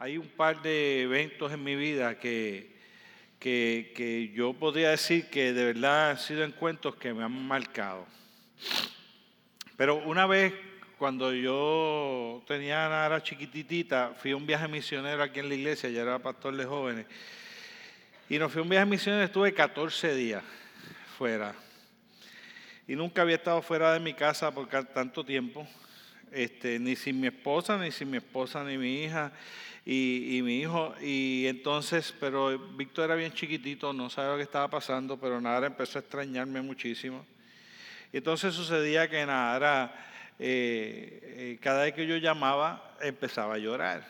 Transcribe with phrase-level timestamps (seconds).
[0.00, 2.70] hay un par de eventos en mi vida que,
[3.38, 8.06] que, que yo podría decir que de verdad han sido encuentros que me han marcado.
[9.76, 10.54] Pero una vez,
[10.96, 15.90] cuando yo tenía a Nara chiquititita, fui a un viaje misionero aquí en la iglesia,
[15.90, 17.04] ya era pastor de jóvenes,
[18.30, 20.42] y nos fui a un viaje misionero, estuve 14 días
[21.18, 21.54] fuera.
[22.88, 25.68] Y nunca había estado fuera de mi casa por tanto tiempo,
[26.32, 29.30] este, ni sin mi esposa, ni sin mi esposa, ni mi hija
[29.84, 30.94] y, mi hijo.
[31.00, 35.66] Y entonces, pero Víctor era bien chiquitito, no sabía lo que estaba pasando, pero Nara
[35.66, 37.24] empezó a extrañarme muchísimo.
[38.12, 39.94] Y entonces sucedía que Nara,
[40.38, 44.06] eh, eh, cada vez que yo llamaba, empezaba a llorar.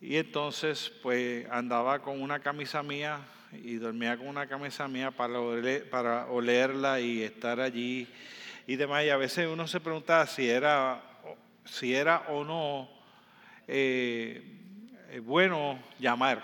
[0.00, 3.20] Y entonces, pues andaba con una camisa mía
[3.52, 5.38] y dormía con una camisa mía para,
[5.90, 8.08] para olerla y estar allí
[8.66, 9.04] y demás.
[9.04, 11.00] Y a veces uno se preguntaba si era,
[11.64, 12.88] si era o no
[13.74, 16.42] eh, bueno llamar.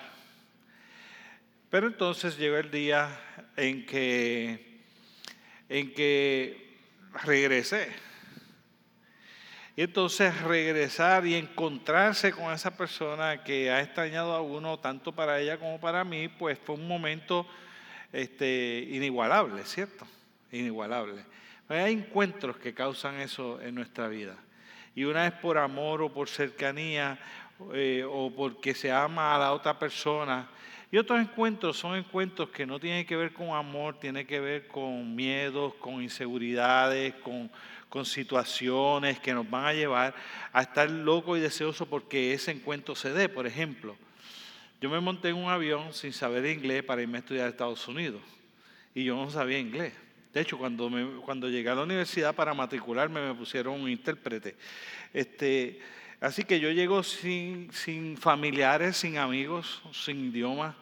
[1.70, 3.20] Pero entonces llegó el día
[3.56, 4.68] en que
[5.68, 6.78] en que
[7.24, 7.88] regresé.
[9.76, 15.38] Y entonces regresar y encontrarse con esa persona que ha extrañado a uno, tanto para
[15.38, 17.46] ella como para mí, pues fue un momento
[18.12, 20.06] este, inigualable, ¿cierto?
[20.50, 21.22] Inigualable.
[21.68, 24.36] Hay encuentros que causan eso en nuestra vida.
[24.98, 27.16] Y una es por amor o por cercanía
[27.72, 30.48] eh, o porque se ama a la otra persona.
[30.90, 34.66] Y otros encuentros son encuentros que no tienen que ver con amor, tienen que ver
[34.66, 37.48] con miedos, con inseguridades, con,
[37.88, 40.16] con situaciones que nos van a llevar
[40.52, 43.28] a estar locos y deseosos porque ese encuentro se dé.
[43.28, 43.94] Por ejemplo,
[44.80, 47.86] yo me monté en un avión sin saber inglés para irme a estudiar a Estados
[47.86, 48.20] Unidos
[48.96, 49.92] y yo no sabía inglés.
[50.32, 54.56] De hecho, cuando, me, cuando llegué a la universidad para matricularme me pusieron un intérprete.
[55.12, 55.80] Este,
[56.20, 60.74] Así que yo llego sin, sin familiares, sin amigos, sin idioma.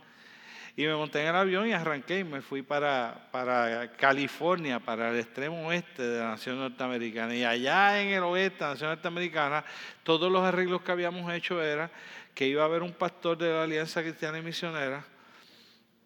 [0.78, 5.10] Y me monté en el avión y arranqué y me fui para, para California, para
[5.10, 7.34] el extremo oeste de la nación norteamericana.
[7.34, 9.64] Y allá en el oeste de la nación norteamericana,
[10.02, 11.90] todos los arreglos que habíamos hecho era
[12.34, 15.04] que iba a haber un pastor de la Alianza Cristiana y Misionera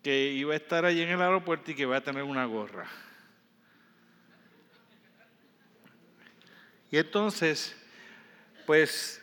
[0.02, 2.86] que iba a estar allí en el aeropuerto y que iba a tener una gorra.
[6.90, 7.76] Y entonces,
[8.66, 9.22] pues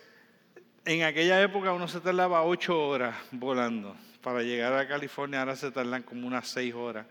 [0.86, 5.72] en aquella época uno se tardaba ocho horas volando para llegar a California, ahora se
[5.72, 7.06] tardan como unas seis horas.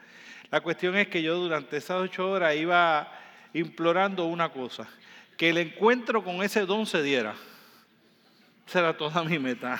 [0.50, 3.12] La cuestión es que yo durante esas ocho horas iba
[3.52, 4.88] implorando una cosa,
[5.36, 7.34] que el encuentro con ese don se diera.
[8.66, 9.78] Esa era toda mi meta.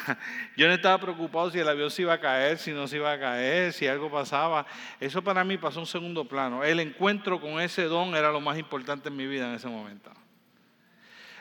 [0.56, 3.12] Yo no estaba preocupado si el avión se iba a caer, si no se iba
[3.12, 4.64] a caer, si algo pasaba.
[5.00, 6.62] Eso para mí pasó un segundo plano.
[6.62, 10.12] El encuentro con ese don era lo más importante en mi vida en ese momento.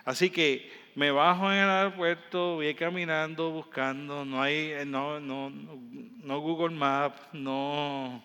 [0.05, 5.49] Así que me bajo en el aeropuerto, voy caminando, buscando, no hay, eh, no, no,
[5.49, 8.23] no Google Maps, no,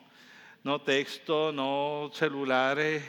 [0.63, 3.03] no texto, no celulares,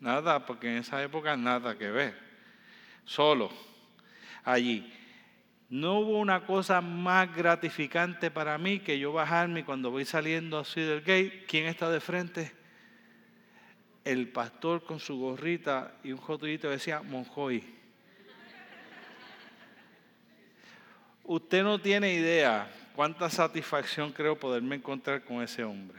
[0.00, 2.14] nada, porque en esa época nada que ver.
[3.06, 3.50] Solo,
[4.44, 4.92] allí.
[5.70, 10.82] No hubo una cosa más gratificante para mí que yo bajarme cuando voy saliendo así
[10.82, 11.46] del gate.
[11.48, 12.52] ¿Quién está de frente?
[14.04, 17.64] El pastor con su gorrita y un jotillito decía Monjoy.
[21.24, 25.98] Usted no tiene idea cuánta satisfacción creo poderme encontrar con ese hombre.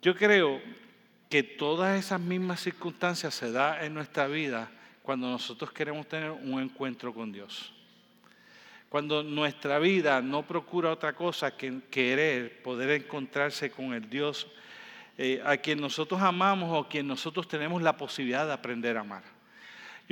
[0.00, 0.60] Yo creo
[1.28, 4.70] que todas esas mismas circunstancias se dan en nuestra vida
[5.02, 7.72] cuando nosotros queremos tener un encuentro con Dios.
[8.88, 14.46] Cuando nuestra vida no procura otra cosa que querer poder encontrarse con el Dios
[15.18, 19.00] eh, a quien nosotros amamos o a quien nosotros tenemos la posibilidad de aprender a
[19.00, 19.31] amar.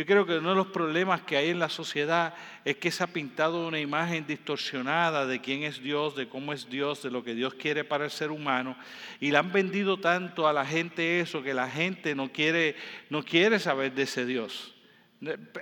[0.01, 2.33] Yo creo que uno de los problemas que hay en la sociedad
[2.65, 6.71] es que se ha pintado una imagen distorsionada de quién es Dios, de cómo es
[6.71, 8.79] Dios, de lo que Dios quiere para el ser humano.
[9.21, 12.77] Y le han vendido tanto a la gente eso que la gente no quiere,
[13.11, 14.75] no quiere saber de ese Dios.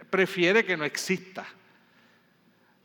[0.09, 1.45] Prefiere que no exista.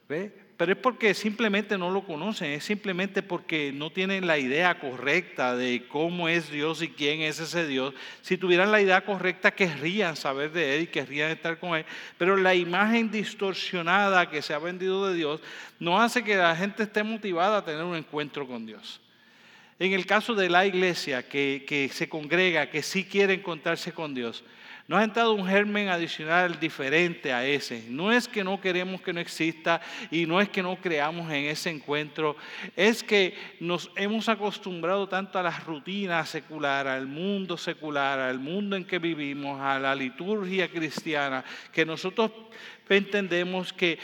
[0.09, 0.42] ¿Ve?
[0.63, 5.57] Pero es porque simplemente no lo conocen, es simplemente porque no tienen la idea correcta
[5.57, 7.93] de cómo es Dios y quién es ese Dios.
[8.21, 11.83] Si tuvieran la idea correcta, querrían saber de Él y querrían estar con Él,
[12.17, 15.41] pero la imagen distorsionada que se ha vendido de Dios
[15.79, 19.01] no hace que la gente esté motivada a tener un encuentro con Dios.
[19.79, 24.15] En el caso de la iglesia que, que se congrega, que sí quiere encontrarse con
[24.15, 24.45] Dios,
[24.85, 27.85] Nos ha entrado un germen adicional diferente a ese.
[27.87, 29.79] No es que no queremos que no exista
[30.11, 32.35] y no es que no creamos en ese encuentro,
[32.75, 38.75] es que nos hemos acostumbrado tanto a las rutinas secular, al mundo secular, al mundo
[38.75, 42.31] en que vivimos, a la liturgia cristiana, que nosotros
[42.89, 43.97] entendemos que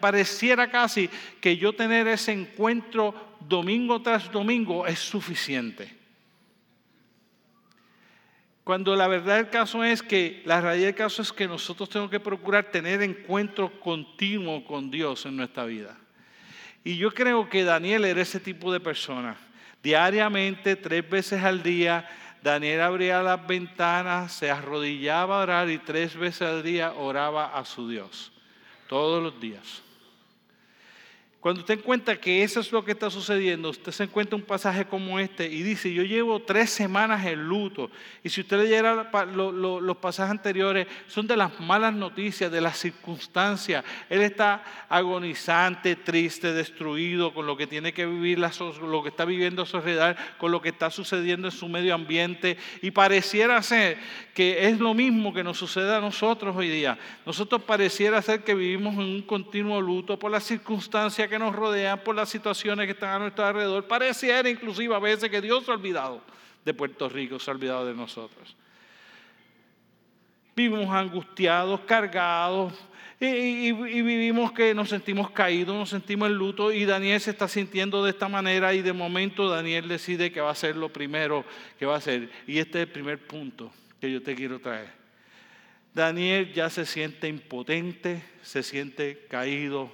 [0.00, 1.08] pareciera casi
[1.40, 6.03] que yo tener ese encuentro domingo tras domingo es suficiente.
[8.64, 12.10] Cuando la verdad del caso es que, la realidad del caso es que nosotros tenemos
[12.10, 15.98] que procurar tener encuentro continuo con Dios en nuestra vida.
[16.82, 19.36] Y yo creo que Daniel era ese tipo de persona.
[19.82, 22.08] Diariamente, tres veces al día,
[22.42, 27.66] Daniel abría las ventanas, se arrodillaba a orar y tres veces al día oraba a
[27.66, 28.32] su Dios.
[28.88, 29.82] Todos los días.
[31.44, 34.86] Cuando usted encuentra que eso es lo que está sucediendo, usted se encuentra un pasaje
[34.86, 37.90] como este y dice, yo llevo tres semanas en luto.
[38.22, 43.84] Y si usted leyera los pasajes anteriores, son de las malas noticias, de las circunstancias.
[44.08, 49.64] Él está agonizante, triste, destruido con lo que tiene que vivir, lo que está viviendo
[49.64, 49.82] a su
[50.38, 52.56] con lo que está sucediendo en su medio ambiente.
[52.80, 53.98] Y pareciera ser
[54.34, 56.98] que es lo mismo que nos sucede a nosotros hoy día.
[57.24, 62.00] Nosotros pareciera ser que vivimos en un continuo luto por las circunstancias que nos rodean,
[62.00, 63.86] por las situaciones que están a nuestro alrededor.
[63.86, 66.20] Pareciera inclusive a veces que Dios se ha olvidado
[66.64, 68.56] de Puerto Rico, se ha olvidado de nosotros.
[70.56, 72.72] Vivimos angustiados, cargados,
[73.20, 78.04] y, vivimos que nos sentimos caídos, nos sentimos en luto y Daniel se está sintiendo
[78.04, 81.44] de esta manera y de momento Daniel decide que va a ser lo primero
[81.78, 82.30] que va a hacer.
[82.46, 83.70] Y este es el primer punto
[84.04, 84.90] que yo te quiero traer.
[85.94, 89.90] Daniel ya se siente impotente, se siente caído,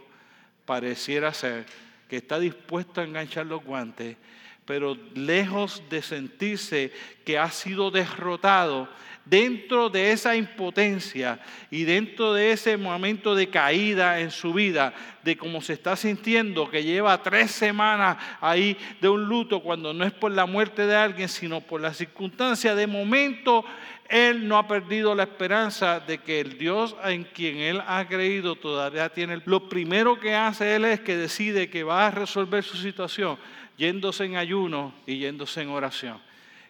[0.64, 1.64] pareciera ser
[2.08, 4.16] que está dispuesto a enganchar los guantes,
[4.64, 6.92] pero lejos de sentirse
[7.24, 8.88] que ha sido derrotado,
[9.24, 11.38] dentro de esa impotencia
[11.70, 14.92] y dentro de ese momento de caída en su vida,
[15.22, 20.04] de cómo se está sintiendo, que lleva tres semanas ahí de un luto, cuando no
[20.04, 23.64] es por la muerte de alguien, sino por la circunstancia, de momento
[24.10, 28.56] él no ha perdido la esperanza de que el Dios en quien él ha creído
[28.56, 29.40] todavía tiene.
[29.44, 33.38] Lo primero que hace él es que decide que va a resolver su situación
[33.78, 36.20] yéndose en ayuno y yéndose en oración.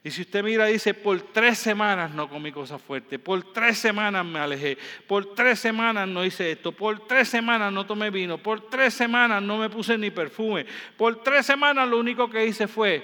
[0.05, 4.25] Y si usted mira, dice, por tres semanas no comí cosas fuertes, por tres semanas
[4.25, 4.77] me alejé,
[5.07, 9.43] por tres semanas no hice esto, por tres semanas no tomé vino, por tres semanas
[9.43, 10.67] no me puse ni perfume,
[10.97, 13.03] por tres semanas lo único que hice fue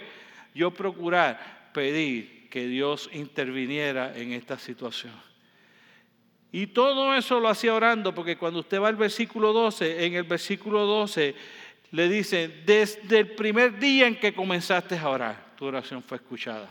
[0.54, 5.14] yo procurar pedir que Dios interviniera en esta situación.
[6.52, 10.24] Y todo eso lo hacía orando, porque cuando usted va al versículo 12, en el
[10.24, 11.34] versículo 12
[11.92, 16.68] le dice, desde el primer día en que comenzaste a orar, tu oración fue escuchada.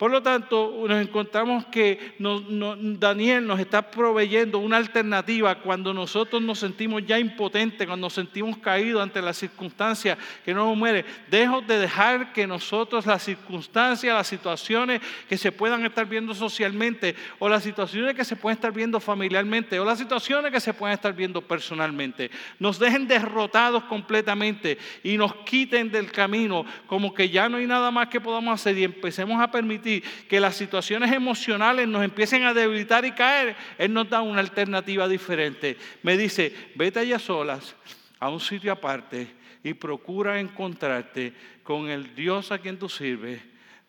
[0.00, 6.58] Por lo tanto, nos encontramos que Daniel nos está proveyendo una alternativa cuando nosotros nos
[6.58, 11.04] sentimos ya impotentes, cuando nos sentimos caídos ante las circunstancias que no nos muere.
[11.30, 17.14] Dejo de dejar que nosotros las circunstancias, las situaciones que se puedan estar viendo socialmente,
[17.38, 20.94] o las situaciones que se pueden estar viendo familiarmente, o las situaciones que se pueden
[20.94, 27.50] estar viendo personalmente, nos dejen derrotados completamente y nos quiten del camino como que ya
[27.50, 29.89] no hay nada más que podamos hacer y empecemos a permitir
[30.28, 35.08] que las situaciones emocionales nos empiecen a debilitar y caer, Él nos da una alternativa
[35.08, 35.76] diferente.
[36.02, 37.74] Me dice, vete allá solas
[38.18, 39.28] a un sitio aparte
[39.62, 41.32] y procura encontrarte
[41.62, 43.40] con el Dios a quien tú sirves.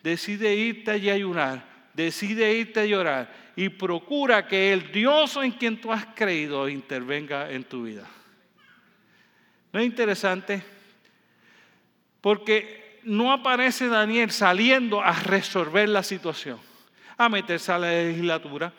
[0.02, 1.64] Decide irte allí a ayunar,
[1.94, 7.52] decide irte a llorar y procura que el Dios en quien tú has creído intervenga
[7.52, 8.08] en tu vida.
[9.72, 10.64] ¿No es interesante?
[12.20, 16.60] Porque no aparece Daniel saliendo a resolver la situación,
[17.18, 18.74] a meterse a la legislatura.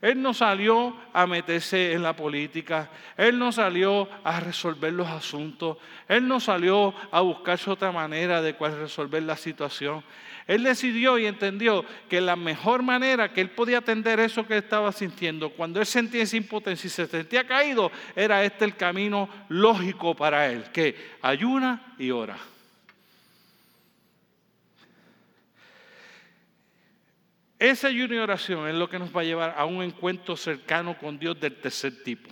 [0.00, 5.78] Él no salió a meterse en la política, él no salió a resolver los asuntos,
[6.06, 10.04] él no salió a buscarse otra manera de resolver la situación.
[10.46, 14.92] Él decidió y entendió que la mejor manera que él podía atender eso que estaba
[14.92, 20.14] sintiendo, cuando él sentía esa impotencia y se sentía caído, era este el camino lógico
[20.14, 22.36] para él, que ayuna y ora.
[27.64, 31.18] Esa ayuno oración es lo que nos va a llevar a un encuentro cercano con
[31.18, 32.28] Dios del tercer tipo.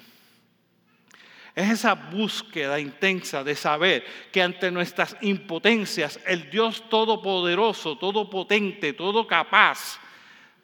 [1.54, 9.26] Es esa búsqueda intensa de saber que ante nuestras impotencias el Dios todopoderoso, todopotente, todo
[9.26, 9.98] capaz,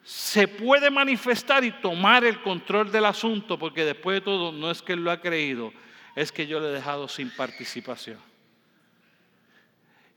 [0.03, 4.83] se puede manifestar y tomar el control del asunto, porque después de todo no es
[4.83, 5.73] que Él lo ha creído,
[6.15, 8.28] es que yo le he dejado sin participación.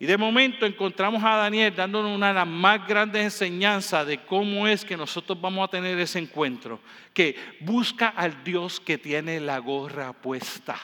[0.02, 4.66] Y de momento encontramos a Daniel dándonos una de las más grandes enseñanzas de cómo
[4.66, 6.80] es que nosotros vamos a tener ese encuentro.
[7.14, 10.76] Que busca al Dios que tiene la gorra puesta.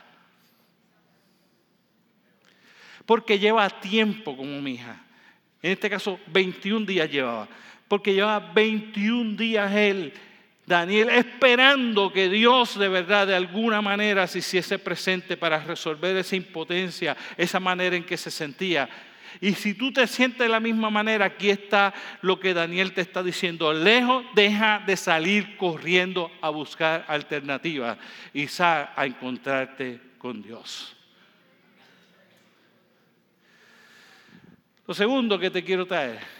[3.06, 5.04] Porque lleva tiempo como mi hija.
[5.62, 7.48] En este caso, 21 días llevaba.
[7.88, 10.12] Porque lleva 21 días él
[10.68, 16.36] Daniel esperando que Dios de verdad de alguna manera se hiciese presente para resolver esa
[16.36, 18.86] impotencia, esa manera en que se sentía.
[19.40, 23.00] Y si tú te sientes de la misma manera, aquí está lo que Daniel te
[23.00, 23.72] está diciendo.
[23.72, 27.98] Lejos, deja de salir corriendo a buscar alternativas
[28.32, 30.94] y sal a encontrarte con Dios.
[34.86, 36.38] Lo segundo que te quiero traer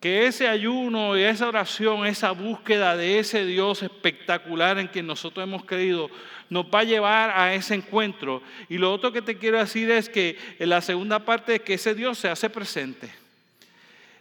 [0.00, 5.42] que ese ayuno y esa oración, esa búsqueda de ese Dios espectacular en quien nosotros
[5.42, 6.08] hemos creído,
[6.48, 8.42] nos va a llevar a ese encuentro.
[8.68, 11.74] Y lo otro que te quiero decir es que en la segunda parte es que
[11.74, 13.10] ese Dios se hace presente.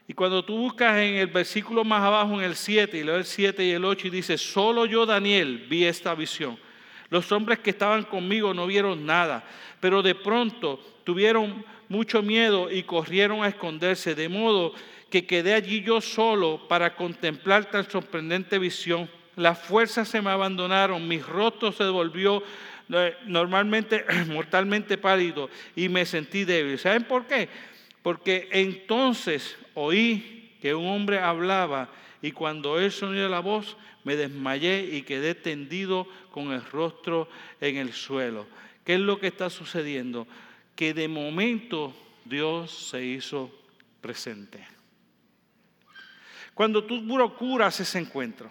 [0.07, 3.25] Y cuando tú buscas en el versículo más abajo, en el 7, y leo el
[3.25, 6.57] 7 y el 8, y dice, solo yo, Daniel, vi esta visión.
[7.09, 9.43] Los hombres que estaban conmigo no vieron nada,
[9.79, 14.73] pero de pronto tuvieron mucho miedo y corrieron a esconderse, de modo
[15.09, 19.09] que quedé allí yo solo para contemplar tan sorprendente visión.
[19.35, 22.43] Las fuerzas se me abandonaron, mi rostro se volvió
[22.89, 26.79] eh, normalmente mortalmente pálido y me sentí débil.
[26.79, 27.49] ¿Saben por qué?
[28.01, 31.89] Porque entonces oí que un hombre hablaba
[32.21, 37.27] y cuando él sonó la voz me desmayé y quedé tendido con el rostro
[37.59, 38.47] en el suelo.
[38.85, 40.27] ¿Qué es lo que está sucediendo?
[40.75, 43.51] Que de momento Dios se hizo
[43.99, 44.76] presente.
[46.57, 48.49] Cuando tú procuras ese encuentro,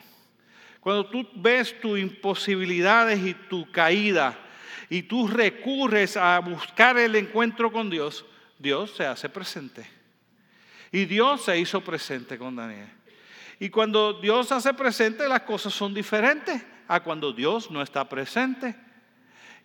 [0.79, 4.39] cuando tú ves tus imposibilidades y tu caída
[4.89, 8.25] y tú recurres a buscar el encuentro con Dios,
[8.61, 9.85] Dios se hace presente.
[10.93, 12.87] Y Dios se hizo presente con Daniel.
[13.59, 18.09] Y cuando Dios se hace presente, las cosas son diferentes a cuando Dios no está
[18.09, 18.77] presente.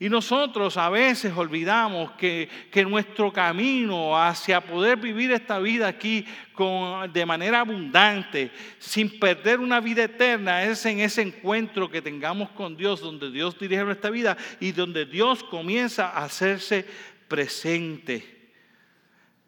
[0.01, 2.49] Y nosotros a veces olvidamos que,
[2.87, 9.79] nuestro camino hacia poder vivir esta vida aquí con, de manera abundante, sin perder una
[9.79, 14.35] vida eterna, es en ese encuentro que tengamos con Dios, donde Dios dirige nuestra vida
[14.59, 16.83] y donde Dios comienza a hacerse
[17.27, 18.49] presente.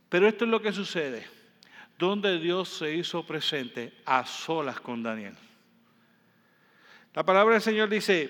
[0.07, 1.25] Pero esto es lo que sucede,
[1.97, 5.33] donde Dios se hizo presente a solas con Daniel.
[7.15, 8.29] La palabra del Señor dice,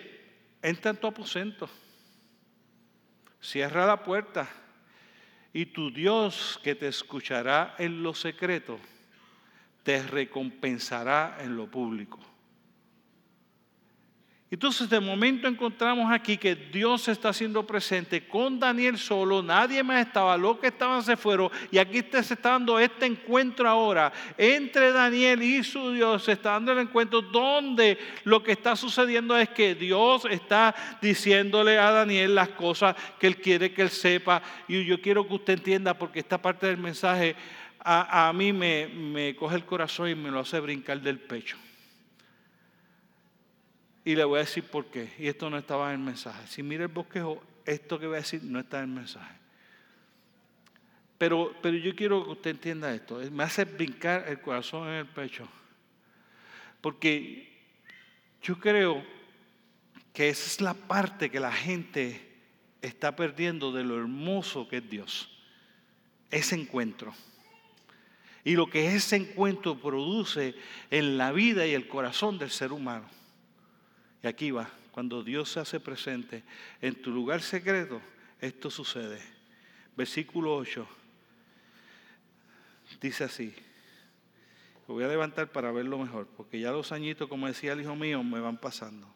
[0.62, 1.70] entra en tu aposento
[3.43, 4.47] Cierra la puerta
[5.51, 8.79] y tu Dios que te escuchará en lo secreto,
[9.83, 12.19] te recompensará en lo público.
[14.53, 20.05] Entonces de momento encontramos aquí que Dios está haciendo presente con Daniel solo, nadie más
[20.05, 24.91] estaba, los que estaban se fueron y aquí se está dando este encuentro ahora entre
[24.91, 29.50] Daniel y su Dios, se está dando el encuentro donde lo que está sucediendo es
[29.50, 34.86] que Dios está diciéndole a Daniel las cosas que él quiere que él sepa y
[34.86, 37.36] yo quiero que usted entienda porque esta parte del mensaje
[37.79, 41.57] a, mí me, me coge el corazón y me lo hace brincar del pecho.
[44.05, 45.13] Y le voy a decir por qué.
[45.17, 46.45] Y esto no estaba en el mensaje.
[46.48, 49.36] Si mira el bosquejo, esto que voy a decir no está en el mensaje.
[51.17, 53.19] Pero, pero yo quiero que usted entienda esto.
[53.31, 55.48] Me hace brincar el corazón en el pecho.
[56.81, 57.50] Porque
[58.41, 59.03] yo creo
[60.12, 62.29] que esa es la parte que la gente
[62.81, 65.29] está perdiendo de lo hermoso que es Dios.
[66.29, 67.13] Ese encuentro.
[68.43, 70.55] Y lo que ese encuentro produce
[70.91, 73.07] en la vida y el corazón del ser humano.
[74.24, 76.44] Y aquí va, cuando Dios se hace presente
[76.82, 78.01] en tu lugar secreto,
[78.39, 79.22] esto sucede.
[79.96, 80.88] Versículo 8
[83.01, 83.53] dice así.
[84.88, 88.24] Voy a levantar para verlo mejor, porque ya los añitos, como decía el hijo mío,
[88.24, 89.08] me van pasando.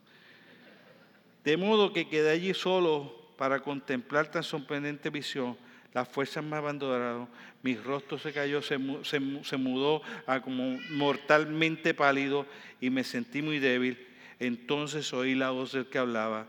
[1.44, 5.58] De modo que quedé allí solo para contemplar tan sorprendente visión.
[5.94, 7.28] Las fuerzas me abandonaron,
[7.64, 12.46] mi rostro se cayó, se, se mudó a como mortalmente pálido
[12.80, 14.07] y me sentí muy débil.
[14.40, 16.48] Entonces oí la voz del que hablaba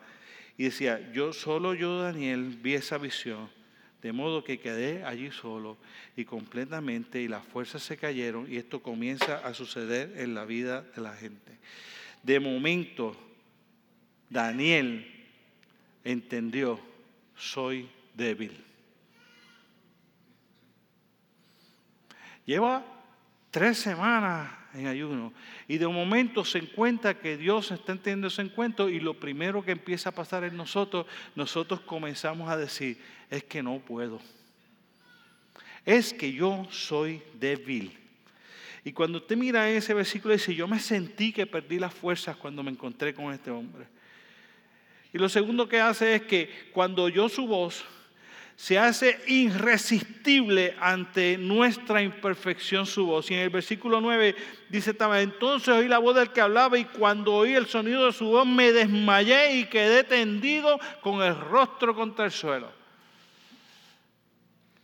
[0.57, 3.49] y decía, yo solo yo, Daniel, vi esa visión,
[4.03, 5.79] de modo que quedé allí solo
[6.17, 10.83] y completamente y las fuerzas se cayeron y esto comienza a suceder en la vida
[10.83, 11.59] de la gente.
[12.23, 13.17] De momento,
[14.29, 15.07] Daniel
[16.05, 16.81] entendió,
[17.37, 18.65] soy débil.
[22.45, 22.85] Lleva
[23.51, 25.33] tres semanas en ayuno.
[25.67, 29.65] Y de un momento se encuentra que Dios está entendiendo ese encuentro y lo primero
[29.65, 32.99] que empieza a pasar en nosotros, nosotros comenzamos a decir,
[33.31, 34.21] es que no puedo.
[35.85, 37.97] es que yo soy débil.
[38.85, 42.63] Y cuando usted mira ese versículo dice, yo me sentí que perdí las fuerzas cuando
[42.63, 43.87] me encontré con este hombre.
[45.13, 47.85] Y lo segundo que hace es que cuando oyó su voz,
[48.59, 53.31] se hace irresistible ante nuestra imperfección su voz.
[53.31, 54.35] Y en el versículo 9
[54.69, 58.13] dice también, entonces oí la voz del que hablaba y cuando oí el sonido de
[58.13, 62.78] su voz me desmayé y quedé tendido con el rostro contra el suelo.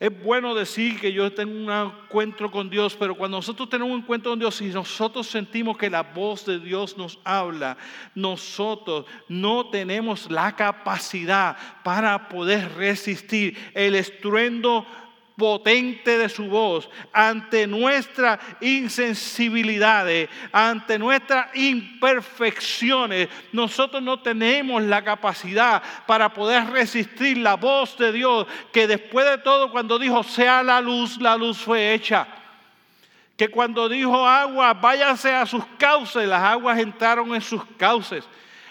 [0.04, 4.02] Es bueno decir que yo tengo un encuentro con Dios, pero cuando nosotros tenemos un
[4.02, 7.78] encuentro con Dios y nosotros sentimos que la voz de Dios nos habla,
[8.14, 14.86] nosotros no tenemos la capacidad para poder resistir el estruendo
[15.36, 25.82] potente de su voz, ante nuestras insensibilidades, ante nuestras imperfecciones, nosotros no tenemos la capacidad
[26.06, 30.80] para poder resistir la voz de Dios, que después de todo cuando dijo sea la
[30.80, 32.26] luz, la luz fue hecha.
[33.36, 38.24] Que cuando dijo agua, váyase a sus cauces, las aguas entraron en sus cauces.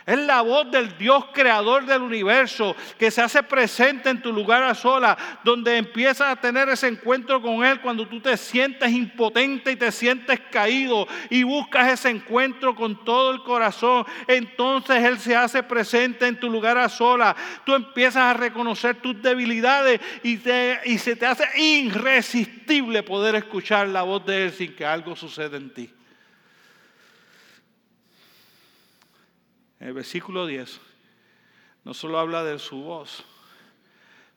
[0.05, 4.61] Es la voz del Dios creador del universo que se hace presente en tu lugar
[4.63, 9.71] a sola, donde empiezas a tener ese encuentro con Él cuando tú te sientes impotente
[9.71, 14.05] y te sientes caído y buscas ese encuentro con todo el corazón.
[14.27, 17.33] Entonces Él se hace presente en tu lugar a sola.
[17.65, 20.37] Tú empiezas a reconocer tus debilidades y,
[20.85, 25.55] y se te hace irresistible poder escuchar la voz de Él sin que algo suceda
[25.55, 25.89] en ti.
[29.87, 30.79] El versículo 10
[31.83, 33.25] no solo habla de su voz,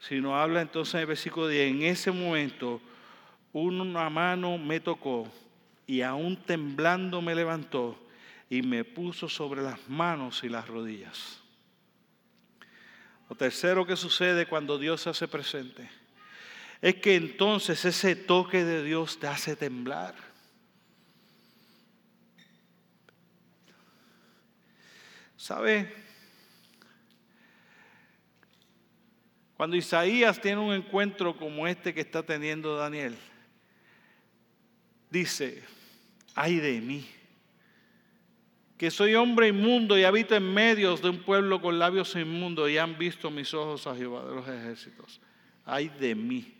[0.00, 2.80] sino habla entonces en el versículo 10, en ese momento
[3.52, 5.30] una mano me tocó
[5.86, 7.98] y aún temblando me levantó
[8.50, 11.40] y me puso sobre las manos y las rodillas.
[13.28, 15.88] Lo tercero que sucede cuando Dios se hace presente
[16.82, 20.14] es que entonces ese toque de Dios te hace temblar.
[25.46, 25.88] ¿Sabe?
[29.56, 33.16] Cuando Isaías tiene un encuentro como este que está teniendo Daniel,
[35.08, 35.62] dice,
[36.34, 37.06] ay de mí,
[38.76, 42.78] que soy hombre inmundo y habito en medios de un pueblo con labios inmundos y
[42.78, 45.20] han visto mis ojos a Jehová de los ejércitos.
[45.64, 46.52] Ay de mí,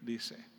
[0.00, 0.49] dice.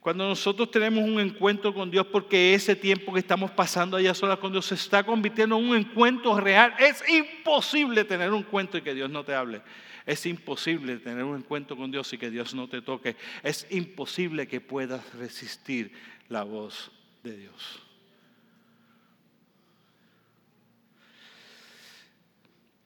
[0.00, 4.38] Cuando nosotros tenemos un encuentro con Dios, porque ese tiempo que estamos pasando allá solas
[4.38, 8.82] con Dios se está convirtiendo en un encuentro real, es imposible tener un encuentro y
[8.82, 9.60] que Dios no te hable.
[10.06, 13.14] Es imposible tener un encuentro con Dios y que Dios no te toque.
[13.42, 15.92] Es imposible que puedas resistir
[16.30, 16.90] la voz
[17.22, 17.82] de Dios.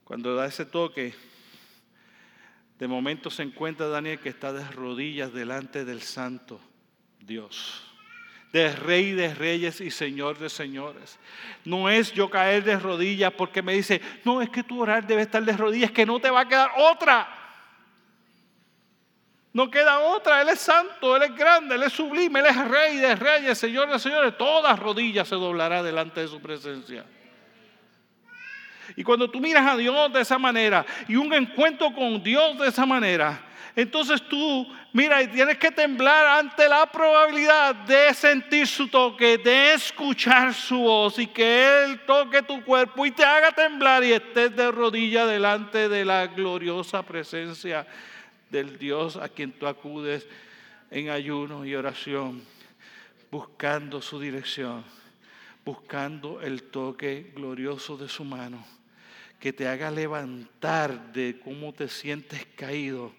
[0.03, 1.15] Cuando da ese toque,
[2.77, 6.59] de momento se encuentra Daniel que está de rodillas delante del santo
[7.25, 7.83] Dios,
[8.51, 11.19] de rey de reyes y señor de señores.
[11.63, 15.23] No es yo caer de rodillas porque me dice, no, es que tu orar debe
[15.23, 17.27] estar de rodillas, que no te va a quedar otra.
[19.51, 22.97] No queda otra, Él es santo, Él es grande, Él es sublime, Él es rey
[22.97, 24.37] de reyes, señor de señores.
[24.37, 27.05] Todas rodillas se doblará delante de su presencia.
[28.95, 32.67] Y cuando tú miras a Dios de esa manera y un encuentro con Dios de
[32.67, 33.41] esa manera,
[33.75, 40.53] entonces tú, mira, tienes que temblar ante la probabilidad de sentir su toque, de escuchar
[40.53, 44.71] su voz y que Él toque tu cuerpo y te haga temblar y estés de
[44.71, 47.85] rodilla delante de la gloriosa presencia
[48.49, 50.25] del Dios a quien tú acudes
[50.89, 52.43] en ayuno y oración,
[53.29, 54.85] buscando su dirección,
[55.65, 58.65] buscando el toque glorioso de su mano,
[59.37, 63.11] que te haga levantar de cómo te sientes caído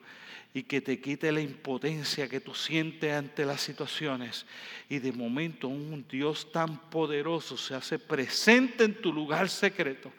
[0.56, 4.46] y que te quite la impotencia que tú sientes ante las situaciones.
[4.88, 10.10] Y de momento un Dios tan poderoso se hace presente en tu lugar secreto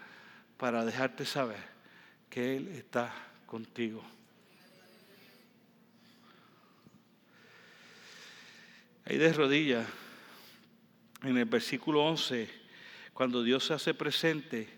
[0.57, 1.57] para dejarte saber
[2.29, 3.11] que Él está
[3.47, 4.03] contigo.
[9.05, 9.87] Ahí de rodillas,
[11.23, 12.47] en el versículo 11,
[13.11, 14.69] cuando Dios se hace presente,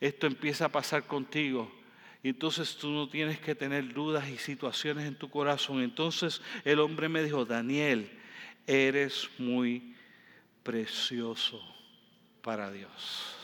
[0.00, 1.77] esto empieza a pasar contigo
[2.22, 5.82] entonces tú no tienes que tener dudas y situaciones en tu corazón.
[5.82, 8.10] Entonces el hombre me dijo, Daniel,
[8.66, 9.94] eres muy
[10.62, 11.62] precioso
[12.42, 13.34] para Dios.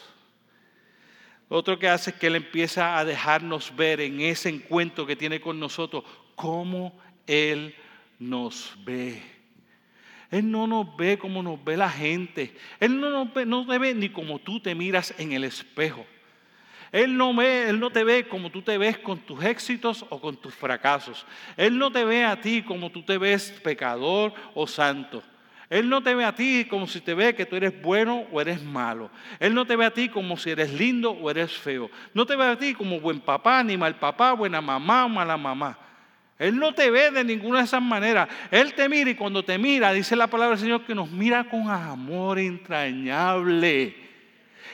[1.49, 5.41] Otro que hace es que Él empieza a dejarnos ver en ese encuentro que tiene
[5.41, 7.75] con nosotros cómo Él
[8.19, 9.23] nos ve.
[10.31, 12.57] Él no nos ve como nos ve la gente.
[12.81, 16.05] Él no nos no ve ni como tú te miras en el espejo.
[16.95, 20.21] Él no, ve, él no te ve como tú te ves con tus éxitos o
[20.21, 21.27] con tus fracasos.
[21.57, 25.21] Él no te ve a ti como tú te ves pecador o santo.
[25.69, 28.41] Él no te ve a ti como si te ve que tú eres bueno o
[28.41, 29.11] eres malo.
[29.41, 31.91] Él no te ve a ti como si eres lindo o eres feo.
[32.13, 35.37] No te ve a ti como buen papá, ni mal papá, buena mamá o mala
[35.37, 35.77] mamá.
[36.39, 38.29] Él no te ve de ninguna de esas maneras.
[38.53, 41.43] Él te mira y cuando te mira, dice la palabra del Señor que nos mira
[41.43, 44.04] con amor entrañable.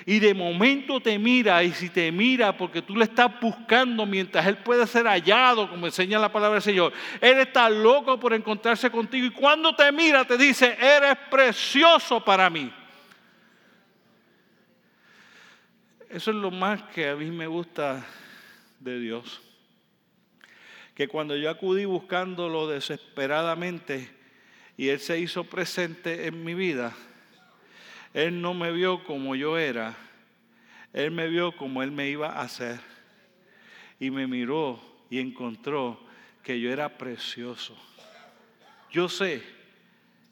[0.07, 4.47] Y de momento te mira y si te mira porque tú le estás buscando mientras
[4.47, 8.91] Él puede ser hallado, como enseña la palabra del Señor, Él está loco por encontrarse
[8.91, 12.73] contigo y cuando te mira te dice, eres precioso para mí.
[16.09, 18.05] Eso es lo más que a mí me gusta
[18.81, 19.41] de Dios.
[20.95, 24.11] Que cuando yo acudí buscándolo desesperadamente
[24.77, 26.97] y Él se hizo presente en mi vida,
[28.13, 29.97] él no me vio como yo era,
[30.93, 32.81] Él me vio como Él me iba a hacer.
[34.01, 36.01] Y me miró y encontró
[36.43, 37.77] que yo era precioso.
[38.91, 39.43] Yo sé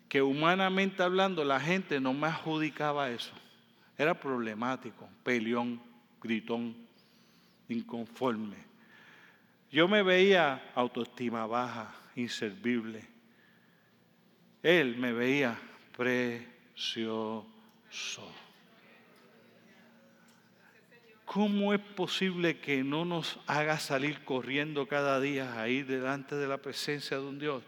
[0.09, 3.33] que humanamente hablando la gente no me adjudicaba eso.
[3.97, 5.81] Era problemático, peleón,
[6.21, 6.75] gritón,
[7.69, 8.57] inconforme.
[9.71, 13.05] Yo me veía autoestima baja, inservible.
[14.63, 15.57] Él me veía
[15.97, 17.58] precioso.
[21.25, 26.57] ¿Cómo es posible que no nos haga salir corriendo cada día ahí delante de la
[26.57, 27.63] presencia de un Dios?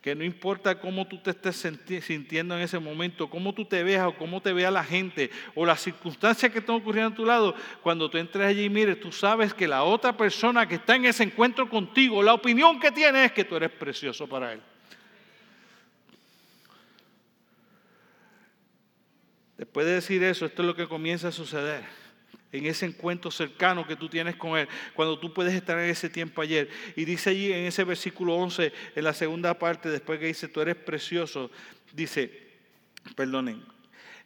[0.00, 1.56] Que no importa cómo tú te estés
[2.04, 5.66] sintiendo en ese momento, cómo tú te veas o cómo te vea la gente o
[5.66, 9.10] las circunstancias que están ocurriendo a tu lado, cuando tú entres allí y mires, tú
[9.10, 13.24] sabes que la otra persona que está en ese encuentro contigo, la opinión que tiene
[13.24, 14.62] es que tú eres precioso para él.
[19.60, 21.82] Después de decir eso, esto es lo que comienza a suceder
[22.50, 26.08] en ese encuentro cercano que tú tienes con Él, cuando tú puedes estar en ese
[26.08, 26.70] tiempo ayer.
[26.96, 30.62] Y dice allí en ese versículo 11, en la segunda parte, después que dice, tú
[30.62, 31.50] eres precioso,
[31.92, 32.32] dice,
[33.14, 33.62] perdonen,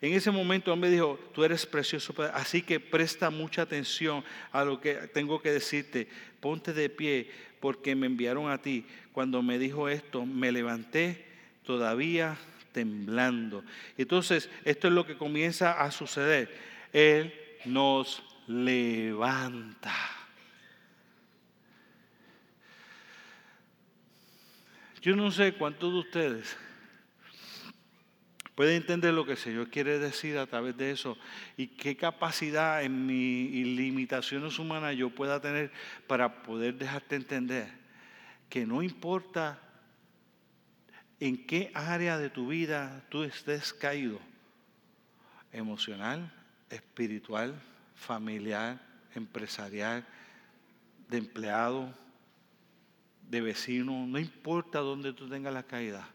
[0.00, 4.80] en ese momento me dijo, tú eres precioso, así que presta mucha atención a lo
[4.80, 6.06] que tengo que decirte,
[6.38, 8.86] ponte de pie porque me enviaron a ti.
[9.10, 11.24] Cuando me dijo esto, me levanté
[11.64, 12.38] todavía
[12.74, 13.64] temblando.
[13.96, 16.54] Entonces, esto es lo que comienza a suceder.
[16.92, 17.32] Él
[17.64, 19.94] nos levanta.
[25.00, 26.56] Yo no sé cuántos de ustedes
[28.54, 31.18] pueden entender lo que el Señor quiere decir a través de eso
[31.56, 35.70] y qué capacidad en mis limitaciones humanas yo pueda tener
[36.06, 37.68] para poder dejarte entender
[38.48, 39.60] que no importa
[41.26, 44.20] en qué área de tu vida tú estés caído.
[45.52, 46.30] Emocional,
[46.68, 47.54] espiritual,
[47.94, 48.78] familiar,
[49.14, 50.04] empresarial,
[51.08, 51.94] de empleado,
[53.22, 56.06] de vecino, no importa dónde tú tengas la caída.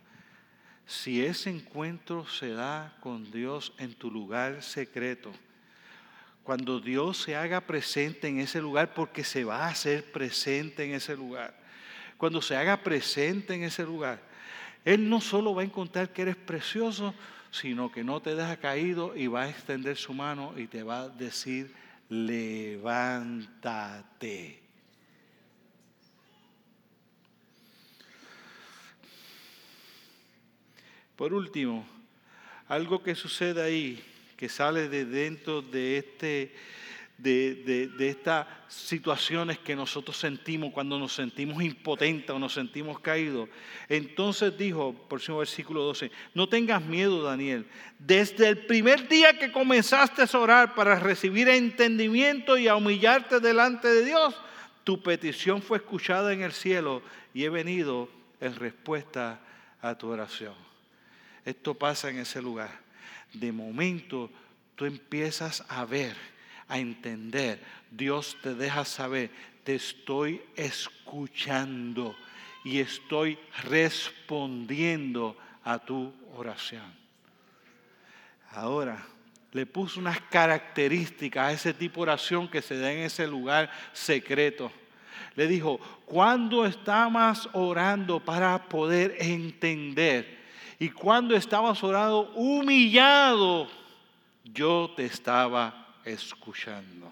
[0.86, 5.32] Si ese encuentro se da con Dios en tu lugar secreto,
[6.44, 10.94] cuando Dios se haga presente en ese lugar, porque se va a hacer presente en
[10.94, 11.58] ese lugar,
[12.18, 14.29] cuando se haga presente en ese lugar,
[14.86, 17.14] él no solo va a encontrar que eres precioso,
[17.52, 21.02] sino que no te deja caído y va a extender su mano y te va
[21.02, 21.74] a decir,
[22.10, 23.60] levántate.
[31.16, 31.86] Por último,
[32.68, 34.02] algo que sucede ahí,
[34.38, 36.56] que sale de dentro de este
[37.22, 43.50] de, estas situaciones que nosotros sentimos cuando nos sentimos impotentes o nos sentimos caídos.
[43.88, 47.68] Entonces dijo, su versículo 12, no tengas miedo, Daniel.
[47.98, 53.88] Desde el primer día que comenzaste a orar para recibir entendimiento y a humillarte delante
[53.90, 54.36] de Dios,
[54.84, 57.02] tu petición fue escuchada en el cielo
[57.34, 59.40] y he venido en respuesta
[59.82, 60.56] a tu oración.
[61.44, 62.80] Esto pasa en ese lugar.
[63.34, 64.32] De momento
[64.76, 66.16] tú empiezas a ver
[66.70, 67.60] a entender.
[67.92, 69.32] Dios te deja saber,
[69.64, 72.16] te estoy escuchando
[72.64, 76.94] y estoy respondiendo a tu oración.
[78.52, 79.06] Ahora,
[79.52, 83.72] le puso unas características a ese tipo de oración que se da en ese lugar
[83.94, 84.72] secreto.
[85.36, 90.40] Le dijo, cuando estabas orando para poder entender
[90.78, 93.68] y cuando estabas orando humillado,
[94.44, 97.12] yo te estaba escuchando.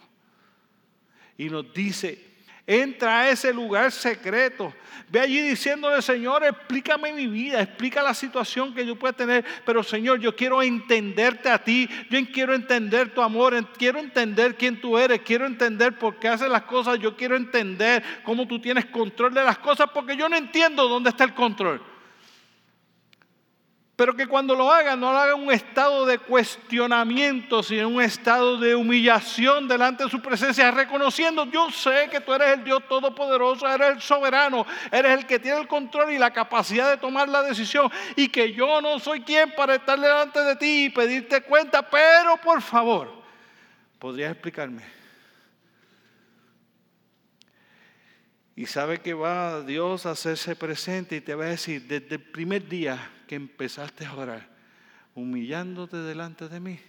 [1.38, 2.28] Y nos dice,
[2.70, 4.74] Entra a ese lugar secreto.
[5.08, 9.46] Ve allí diciéndole, Señor, explícame mi vida, explica la situación que yo pueda tener.
[9.66, 14.82] Pero Señor, yo quiero entenderte a ti, yo quiero entender tu amor, quiero entender quién
[14.82, 18.88] tú eres, quiero entender por qué haces las cosas, yo quiero entender cómo tú tienes
[18.88, 21.82] control de las cosas, porque yo no entiendo dónde está el control.
[23.98, 27.96] Pero que cuando lo haga, no lo haga en un estado de cuestionamiento, sino en
[27.96, 32.64] un estado de humillación delante de su presencia, reconociendo, yo sé que tú eres el
[32.64, 36.98] Dios Todopoderoso, eres el soberano, eres el que tiene el control y la capacidad de
[36.98, 40.90] tomar la decisión, y que yo no soy quien para estar delante de ti y
[40.92, 43.24] pedirte cuenta, pero por favor,
[43.98, 44.84] ¿podrías explicarme?
[48.56, 52.22] Y sabe que va Dios a hacerse presente y te va a decir, desde el
[52.22, 54.50] primer día, que empezaste a orar,
[55.14, 56.80] humillándote delante de mí,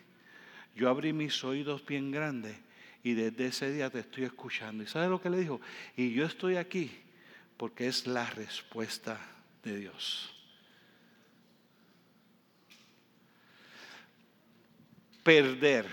[0.75, 2.57] yo abrí mis oídos bien grandes
[3.03, 4.85] y desde ese día te estoy escuchando.
[4.85, 5.61] ¿Y sabes lo que le dijo?
[5.97, 6.91] Y yo estoy aquí
[7.57, 9.21] porque es la respuesta
[9.65, 10.35] de Dios.
[15.25, 15.87] Perder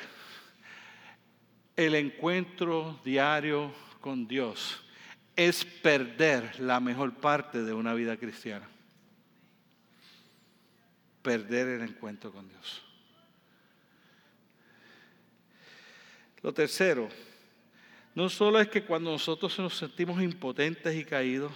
[1.75, 4.81] el encuentro diario con Dios
[5.35, 8.69] es perder la mejor parte de una vida cristiana
[11.25, 12.83] perder el encuentro con Dios.
[16.43, 17.09] Lo tercero,
[18.13, 21.51] no solo es que cuando nosotros nos sentimos impotentes y caídos,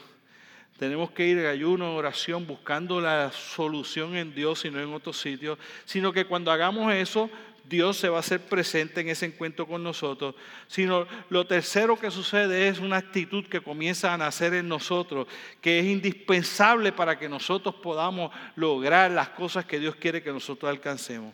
[0.79, 5.13] tenemos que ir en ayuno, oración, buscando la solución en Dios y no en otro
[5.13, 7.29] sitio, sino que cuando hagamos eso,
[7.69, 10.33] Dios se va a hacer presente en ese encuentro con nosotros,
[10.67, 15.27] sino lo tercero que sucede es una actitud que comienza a nacer en nosotros,
[15.61, 20.69] que es indispensable para que nosotros podamos lograr las cosas que Dios quiere que nosotros
[20.69, 21.33] alcancemos.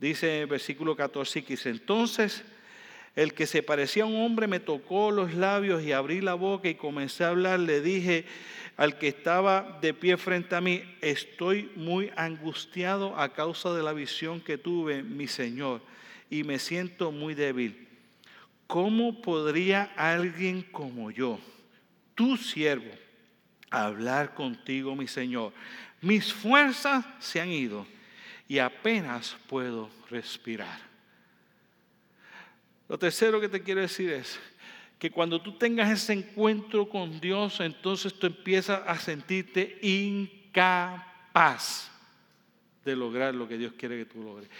[0.00, 2.42] Dice en el versículo 14 dice, entonces
[3.18, 6.68] el que se parecía a un hombre me tocó los labios y abrí la boca
[6.68, 8.24] y comencé a hablar, le dije,
[8.76, 13.92] al que estaba de pie frente a mí, estoy muy angustiado a causa de la
[13.92, 15.82] visión que tuve, mi Señor,
[16.30, 17.88] y me siento muy débil.
[18.68, 21.40] ¿Cómo podría alguien como yo,
[22.14, 22.92] tu siervo,
[23.68, 25.52] hablar contigo, mi Señor?
[26.00, 27.84] Mis fuerzas se han ido
[28.46, 30.87] y apenas puedo respirar.
[32.88, 34.40] Lo tercero que te quiero decir es,
[34.98, 41.12] que cuando tú tengas ese encuentro con Dios, entonces tú empiezas a sentirte incapaz
[42.84, 44.50] de lograr lo que Dios quiere que tú logres.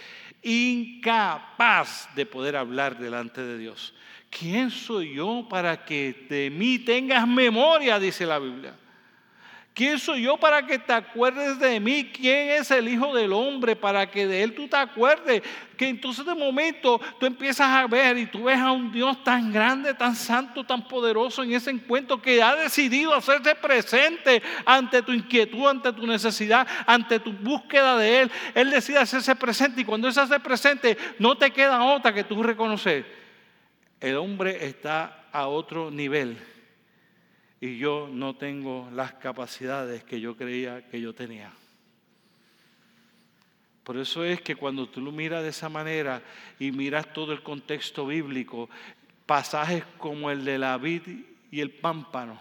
[0.41, 3.93] Incapaz de poder hablar delante de Dios.
[4.29, 7.99] ¿Quién soy yo para que de mí tengas memoria?
[7.99, 8.73] Dice la Biblia.
[9.79, 12.11] ¿Quién soy yo para que te acuerdes de mí?
[12.13, 15.41] ¿Quién es el Hijo del Hombre para que de Él tú te acuerdes?
[15.77, 19.53] Que entonces de momento tú empiezas a ver y tú ves a un Dios tan
[19.53, 25.13] grande, tan santo, tan poderoso en ese encuentro que ha decidido hacerse presente ante tu
[25.13, 28.31] inquietud, ante tu necesidad, ante tu búsqueda de Él.
[28.55, 32.25] Él decide hacerse presente y cuando Él se hace presente no te queda otra que
[32.25, 33.05] tú reconocer.
[34.01, 36.37] El hombre está a otro nivel
[37.61, 41.51] y yo no tengo las capacidades que yo creía que yo tenía.
[43.83, 46.21] Por eso es que cuando tú lo miras de esa manera
[46.59, 48.69] y miras todo el contexto bíblico,
[49.25, 51.01] pasajes como el de la vid
[51.51, 52.39] y el pámpano,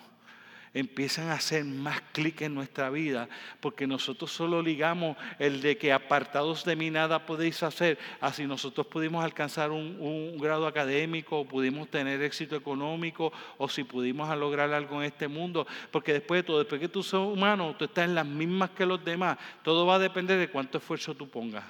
[0.79, 3.29] empiezan a hacer más clic en nuestra vida,
[3.61, 8.87] porque nosotros solo ligamos el de que apartados de mí nada podéis hacer, así nosotros
[8.87, 15.03] pudimos alcanzar un, grado académico, o pudimos tener éxito económico, o si pudimos lograr algo
[15.03, 18.15] en este mundo, porque después de todo, después que tú sos humano, tú estás en
[18.15, 21.65] las mismas que los demás, todo va a depender de cuánto esfuerzo tú pongas.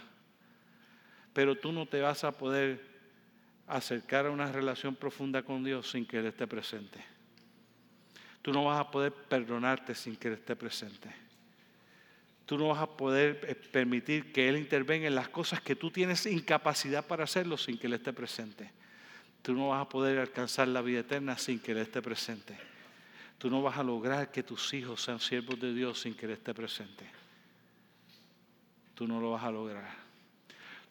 [1.33, 2.85] Pero tú no te vas a poder
[3.67, 7.18] acercar a una relación profunda con Dios sin que Él esté presente.
[8.49, 11.15] Tú no vas a poder perdonarte sin que Él esté presente.
[12.47, 15.91] Tú no vas a poder eh, permitir que Él intervenga en las cosas que tú
[15.91, 18.71] tienes incapacidad para hacerlo sin que Él esté presente.
[19.43, 22.57] Tú no vas a poder alcanzar la vida eterna sin que Él esté presente.
[23.37, 26.33] Tú no vas a lograr que tus hijos sean siervos de Dios sin que Él
[26.33, 27.05] esté presente.
[28.95, 30.08] Tú no lo vas a lograr.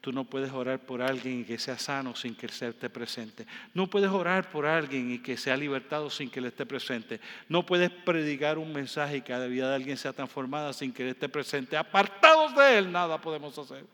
[0.07, 3.45] Tú no puedes orar por alguien y que sea sano sin que Él esté presente.
[3.73, 7.19] No puedes orar por alguien y que sea libertado sin que Él esté presente.
[7.49, 11.03] No puedes predicar un mensaje y que la vida de alguien sea transformada sin que
[11.03, 11.75] Él esté presente.
[11.75, 13.85] Apartados de Él, nada podemos hacer.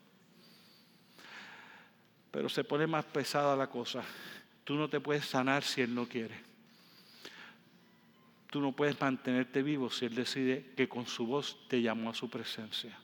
[2.30, 4.04] Pero se pone más pesada la cosa.
[4.64, 6.36] Tú no te puedes sanar si Él no quiere.
[8.52, 12.14] Tú no puedes mantenerte vivo si Él decide que con su voz te llamó a
[12.14, 12.96] su presencia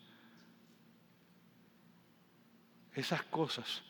[2.95, 3.83] esas cosas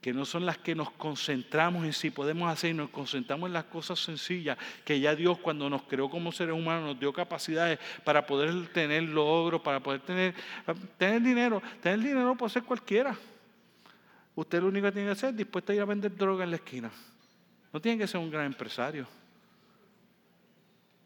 [0.00, 3.64] que no son las que nos concentramos en si podemos hacer, nos concentramos en las
[3.64, 8.24] cosas sencillas, que ya Dios cuando nos creó como seres humanos nos dio capacidades para
[8.24, 10.34] poder tener logros, para poder tener,
[10.96, 11.60] tener dinero.
[11.82, 13.16] Tener dinero puede ser cualquiera.
[14.36, 16.50] Usted lo único que tiene que hacer es dispuesto a ir a vender droga en
[16.50, 16.90] la esquina.
[17.72, 19.08] No tiene que ser un gran empresario.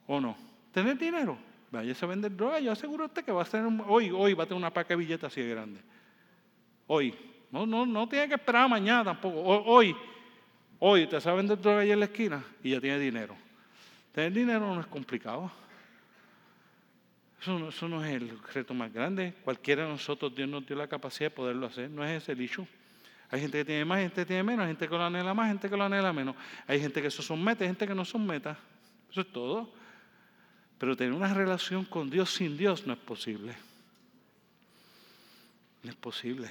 [0.07, 0.37] ¿O no?
[0.73, 1.39] Tener dinero.
[1.71, 2.61] Vaya a vender droga.
[2.61, 4.97] Yo aseguro usted que va a tener, hoy, hoy va a tener una paca de
[4.97, 5.81] billetes así de grande.
[6.93, 7.15] Hoy.
[7.53, 9.41] No, no, no tiene que esperar mañana tampoco.
[9.41, 9.95] Hoy,
[10.81, 13.37] hoy te sabe vender droga allá en la esquina y ya tiene dinero.
[14.13, 15.53] Tener dinero no es complicado.
[17.41, 19.35] Eso no, es el reto más grande.
[19.45, 21.89] Cualquiera de nosotros, Dios nos dio la capacidad de poderlo hacer.
[21.89, 22.67] No es ese el issue.
[23.31, 25.47] Hay gente que tiene más, gente que tiene menos, hay gente que lo anhela más,
[25.47, 26.35] gente que lo anhela menos.
[26.67, 28.59] Hay gente que eso son metas, gente que no son metas.
[29.13, 29.73] Eso es todo.
[30.77, 33.55] Pero tener una relación con Dios sin Dios no es posible.
[35.85, 36.51] No es posible.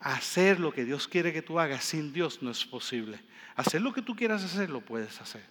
[0.00, 3.20] Hacer lo que Dios quiere que tú hagas sin Dios no es posible.
[3.54, 5.44] Hacer lo que tú quieras hacer, lo puedes hacer.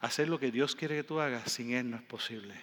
[0.00, 2.54] Hacer lo que Dios quiere que tú hagas sin Él no es posible.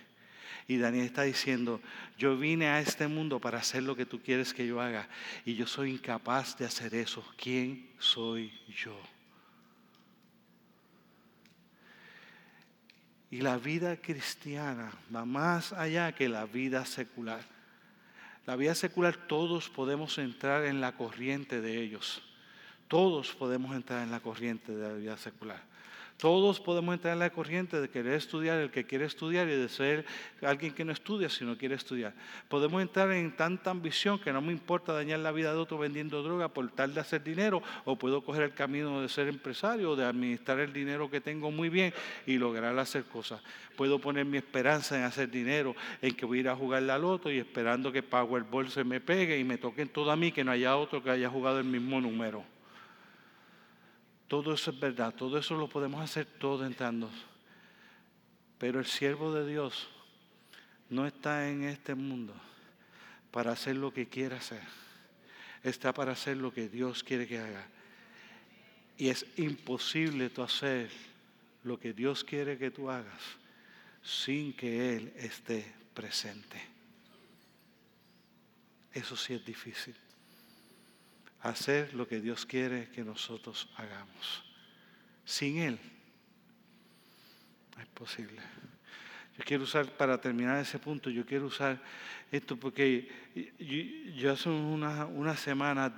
[0.68, 1.82] Y Daniel está diciendo,
[2.18, 5.08] yo vine a este mundo para hacer lo que tú quieres que yo haga
[5.46, 7.26] y yo soy incapaz de hacer eso.
[7.38, 8.98] ¿Quién soy yo?
[13.30, 17.44] Y la vida cristiana va más allá que la vida secular.
[18.46, 22.22] La vida secular todos podemos entrar en la corriente de ellos.
[22.88, 25.64] Todos podemos entrar en la corriente de la vida secular.
[26.24, 29.68] Todos podemos entrar en la corriente de querer estudiar, el que quiere estudiar y de
[29.68, 30.06] ser
[30.42, 32.14] alguien que no estudia si no quiere estudiar.
[32.48, 36.24] Podemos entrar en tanta ambición que no me importa dañar la vida de otro vendiendo
[36.24, 39.96] droga por tal de hacer dinero, o puedo coger el camino de ser empresario, o
[39.98, 41.94] de administrar el dinero que tengo muy bien
[42.26, 43.42] y lograr hacer cosas.
[43.76, 46.98] Puedo poner mi esperanza en hacer dinero, en que voy a ir a jugar la
[46.98, 50.46] loto y esperando que Powerball se me pegue y me toquen todo a mí, que
[50.46, 52.46] no haya otro que haya jugado el mismo número.
[54.34, 57.08] Todo eso es verdad, todo eso lo podemos hacer todo entrando.
[58.58, 59.88] Pero el siervo de Dios
[60.90, 62.34] no está en este mundo
[63.30, 64.64] para hacer lo que quiere hacer.
[65.62, 67.68] Está para hacer lo que Dios quiere que haga.
[68.98, 70.90] Y es imposible tú hacer
[71.64, 73.22] lo que Dios quiere que tú hagas
[74.02, 76.60] sin que Él esté presente.
[78.94, 79.96] Eso sí es difícil
[81.44, 84.44] hacer lo que Dios quiere que nosotros hagamos.
[85.26, 85.80] Sin Él
[87.80, 88.42] es posible.
[89.38, 91.82] Yo quiero usar, para terminar ese punto, yo quiero usar
[92.32, 93.10] esto porque
[94.16, 95.92] yo, hace una, una semana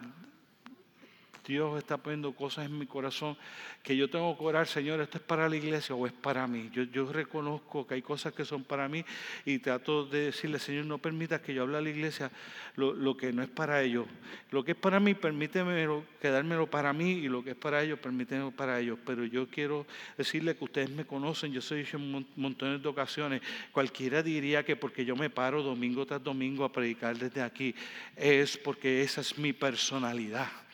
[1.45, 3.37] Dios está poniendo cosas en mi corazón
[3.83, 6.71] que yo tengo que orar, Señor, ¿esto es para la iglesia o es para mí?
[6.73, 9.05] Yo, reconozco que hay cosas que son para mí
[9.45, 12.31] y trato de decirle, Señor, no permitas que yo hable a la iglesia
[12.75, 14.07] lo, que no es para ellos.
[14.49, 15.87] Lo que es para mí, permíteme
[16.19, 18.97] quedármelo para mí y lo que es para ellos, permíteme para ellos.
[19.05, 19.85] Pero yo quiero
[20.17, 23.41] decirle que ustedes me conocen, yo soy dicho en montones de ocasiones.
[23.71, 27.75] Cualquiera diría que porque yo me paro domingo tras domingo a predicar desde aquí,
[28.15, 30.64] es porque esa es mi personalidad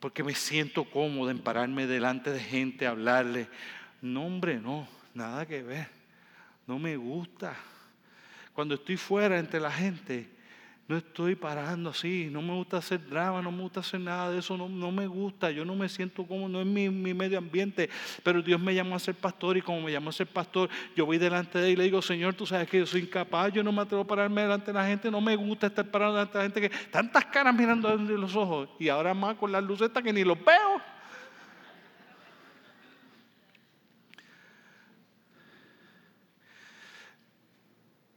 [0.00, 3.48] porque me siento cómodo en pararme delante de gente, a hablarle.
[4.00, 5.88] No, hombre, no, nada que ver.
[6.66, 7.54] No me gusta.
[8.54, 10.28] Cuando estoy fuera entre la gente,
[10.90, 14.40] no estoy parando así, no me gusta hacer drama, no me gusta hacer nada de
[14.40, 17.88] eso, no, me gusta, yo no me siento como, no es mi, medio ambiente,
[18.24, 21.06] pero Dios me llamó a ser pastor y como me llamó a ser pastor, yo
[21.06, 23.62] voy delante de él y le digo, Señor, tú sabes que yo soy incapaz, yo
[23.62, 26.32] no me atrevo a pararme delante de la gente, no me gusta estar parado delante
[26.32, 29.62] de la gente que tantas caras mirando de los ojos y ahora más con las
[29.62, 30.89] luces que ni los veo.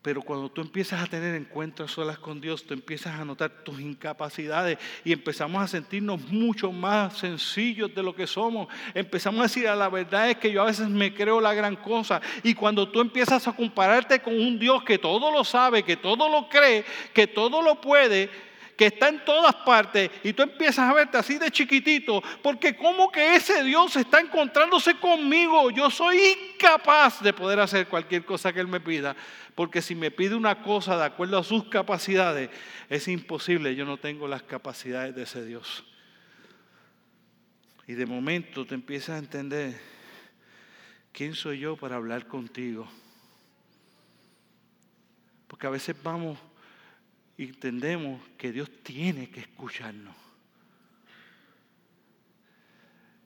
[0.04, 3.80] Pero cuando tú empiezas a tener encuentros solas con Dios, tú empiezas a notar tus
[3.80, 8.68] incapacidades y empezamos a sentirnos mucho más sencillos de lo que somos.
[8.94, 12.22] Empezamos a decir, la verdad es que yo a veces me creo la gran cosa.
[12.44, 16.28] Y cuando tú empiezas a compararte con un Dios que todo lo sabe, que todo
[16.28, 18.30] lo cree, que todo lo puede,
[18.76, 23.12] que está en todas partes y tú empiezas a verte así de chiquitito, porque como
[23.12, 28.60] que ese Dios está encontrándose conmigo, yo soy incapaz de poder hacer cualquier cosa que
[28.60, 29.16] Él me pida,
[29.56, 32.50] porque si me pide una cosa de acuerdo a sus capacidades,
[32.90, 35.84] es imposible, yo no tengo las capacidades de ese Dios.
[37.88, 39.80] Y de momento te empiezas a entender,
[41.12, 42.88] ¿quién soy yo para hablar contigo?
[45.48, 46.40] Porque a veces vamos
[47.38, 50.16] y entendemos que Dios tiene que escucharnos.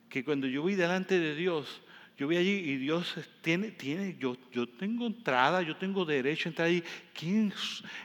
[0.08, 1.82] Que cuando yo voy delante de Dios,
[2.16, 6.50] yo vi allí y Dios tiene, tiene yo, yo tengo entrada, yo tengo derecho a
[6.50, 6.82] entrar allí.
[7.12, 7.52] ¿Quién?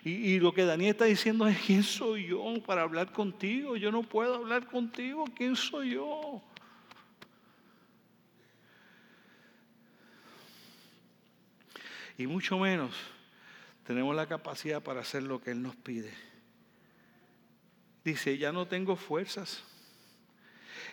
[0.03, 3.77] Y, y, lo que Daniel está diciendo es, ¿quién soy yo para hablar contigo?
[3.77, 6.43] Yo no puedo hablar contigo, ¿quién soy yo?
[12.17, 12.93] Y mucho menos
[13.85, 16.13] tenemos la capacidad para hacer lo que Él nos pide.
[18.03, 19.63] Dice, ya no tengo fuerzas,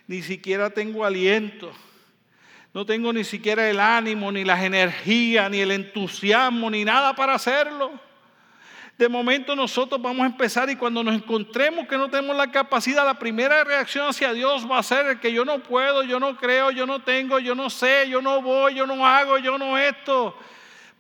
[0.07, 1.73] ni siquiera tengo aliento
[2.73, 7.35] no tengo ni siquiera el ánimo, ni las energías, ni el entusiasmo, ni nada para
[7.35, 7.91] hacerlo.
[8.97, 13.05] De momento nosotros vamos a empezar y cuando nos encontremos que no tenemos la capacidad,
[13.05, 16.71] la primera reacción hacia Dios va a ser que yo no puedo, yo no creo,
[16.71, 20.37] yo no tengo, yo no sé, yo no voy, yo no hago, yo no esto.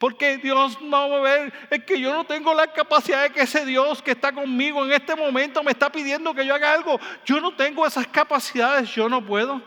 [0.00, 3.66] Porque Dios va a ver, es que yo no tengo la capacidad de que ese
[3.66, 6.98] Dios que está conmigo en este momento me está pidiendo que yo haga algo.
[7.26, 9.60] Yo no tengo esas capacidades, yo no puedo.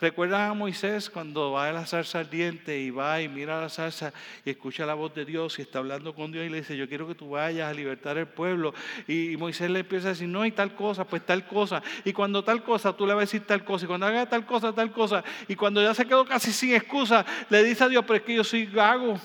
[0.00, 4.12] ¿Recuerdan a Moisés cuando va a la zarza ardiente y va y mira la zarza
[4.44, 6.88] y escucha la voz de Dios y está hablando con Dios y le dice, yo
[6.88, 8.74] quiero que tú vayas a libertar el pueblo?
[9.08, 11.82] Y, Moisés le empieza a decir, no hay tal cosa, pues tal cosa.
[12.04, 13.84] Y cuando tal cosa, tú le vas a decir tal cosa.
[13.84, 15.24] Y cuando haga tal cosa, tal cosa.
[15.48, 18.36] Y cuando ya se quedó casi sin excusa, le dice a Dios, pero es que
[18.36, 19.18] yo soy gago.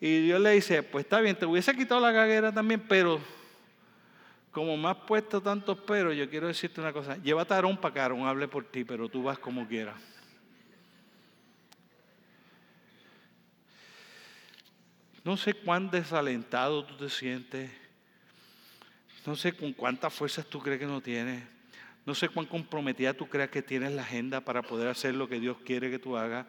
[0.00, 3.20] Y Dios le dice, pues está bien, te hubiese quitado la gaguera también, pero
[4.50, 7.16] como me has puesto tantos pero, yo quiero decirte una cosa.
[7.18, 10.00] Llévate a Aarón para que Aarón hable por ti, pero tú vas como quieras.
[15.22, 17.70] No sé cuán desalentado tú te sientes.
[19.26, 21.42] No sé con cuántas fuerzas tú crees que no tienes.
[22.06, 25.38] No sé cuán comprometida tú crees que tienes la agenda para poder hacer lo que
[25.38, 26.46] Dios quiere que tú hagas.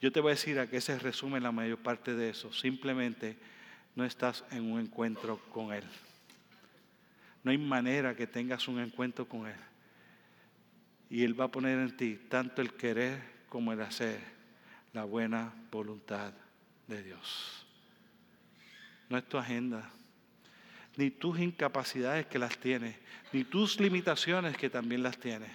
[0.00, 2.52] Yo te voy a decir a qué se resume la mayor parte de eso.
[2.52, 3.36] Simplemente
[3.94, 5.84] no estás en un encuentro con Él.
[7.42, 9.56] No hay manera que tengas un encuentro con Él.
[11.08, 14.20] Y Él va a poner en ti tanto el querer como el hacer,
[14.92, 16.32] la buena voluntad
[16.86, 17.66] de Dios.
[19.08, 19.88] No es tu agenda,
[20.96, 22.96] ni tus incapacidades que las tienes,
[23.32, 25.50] ni tus limitaciones que también las tienes.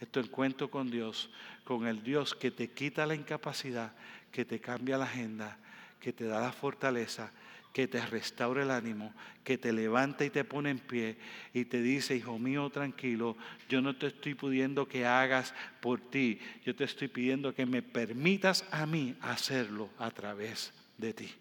[0.00, 1.30] Es tu encuentro con Dios,
[1.64, 3.92] con el Dios que te quita la incapacidad,
[4.30, 5.58] que te cambia la agenda,
[6.00, 7.30] que te da la fortaleza
[7.72, 9.12] que te restaure el ánimo,
[9.44, 11.16] que te levanta y te pone en pie
[11.54, 13.36] y te dice, hijo mío, tranquilo,
[13.68, 17.82] yo no te estoy pidiendo que hagas por ti, yo te estoy pidiendo que me
[17.82, 21.34] permitas a mí hacerlo a través de ti.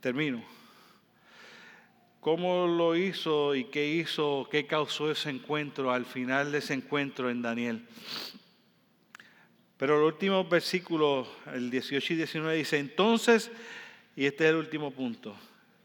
[0.00, 0.63] Termino.
[2.24, 7.28] ¿Cómo lo hizo y qué hizo, qué causó ese encuentro al final de ese encuentro
[7.28, 7.84] en Daniel?
[9.76, 13.50] Pero el último versículo, el 18 y 19, dice, entonces,
[14.16, 15.36] y este es el último punto,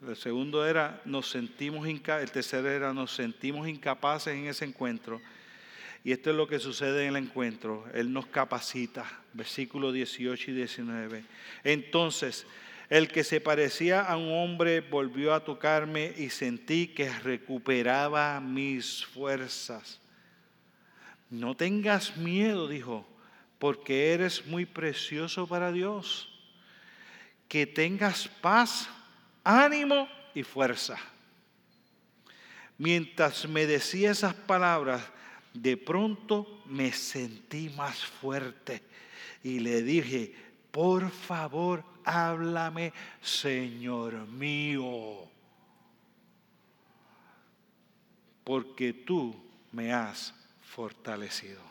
[0.08, 5.20] el segundo era, nos sentimos el tercero era, nos sentimos incapaces en ese encuentro.
[6.06, 7.84] Y esto es lo que sucede en el encuentro.
[7.94, 11.26] Él nos capacita, versículo 18 y 19.
[11.66, 12.48] Entonces,
[12.90, 19.06] el que se parecía a un hombre volvió a tocarme y sentí que recuperaba mis
[19.06, 20.00] fuerzas.
[21.30, 23.06] No tengas miedo, dijo
[23.60, 26.30] porque eres muy precioso para Dios.
[27.48, 28.88] Que tengas paz,
[29.44, 30.98] ánimo y fuerza.
[32.78, 35.04] Mientras me decía esas palabras,
[35.54, 38.82] de pronto me sentí más fuerte
[39.44, 40.34] y le dije,
[40.72, 45.28] por favor, háblame, Señor mío,
[48.44, 49.36] porque tú
[49.72, 51.62] me has fortalecido.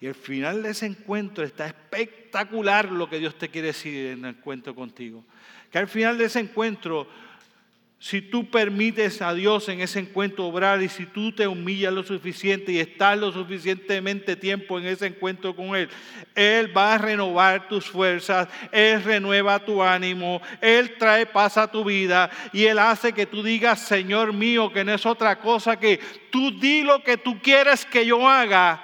[0.00, 4.24] Y al final de ese encuentro está espectacular lo que Dios te quiere decir en
[4.24, 5.24] el encuentro contigo.
[5.70, 7.06] Que al final de ese encuentro,
[8.02, 12.02] si tú permites a Dios en ese encuentro obrar y si tú te humillas lo
[12.02, 15.88] suficiente y estás lo suficientemente tiempo en ese encuentro con Él,
[16.34, 21.84] Él va a renovar tus fuerzas, Él renueva tu ánimo, Él trae paz a tu
[21.84, 26.00] vida y Él hace que tú digas, Señor mío, que no es otra cosa que
[26.32, 28.82] tú di lo que tú quieres que yo haga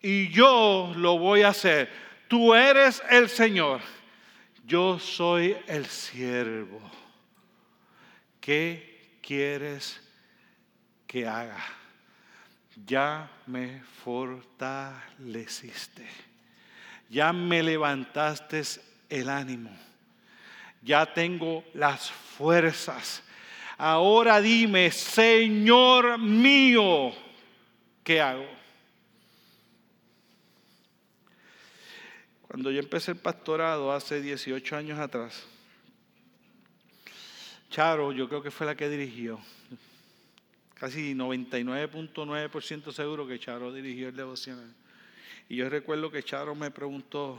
[0.00, 1.90] y yo lo voy a hacer.
[2.28, 3.82] Tú eres el Señor,
[4.66, 6.80] yo soy el siervo.
[8.46, 10.00] ¿Qué quieres
[11.04, 11.66] que haga?
[12.86, 16.06] Ya me fortaleciste,
[17.10, 18.62] ya me levantaste
[19.08, 19.76] el ánimo,
[20.80, 23.24] ya tengo las fuerzas.
[23.76, 27.12] Ahora dime, Señor mío,
[28.04, 28.46] ¿qué hago?
[32.46, 35.48] Cuando yo empecé el pastorado hace 18 años atrás,
[37.76, 39.38] Charo, yo creo que fue la que dirigió.
[40.76, 44.74] casi 99.9% seguro que Charo dirigió el devocional.
[45.50, 47.38] Y yo recuerdo que Charo me preguntó,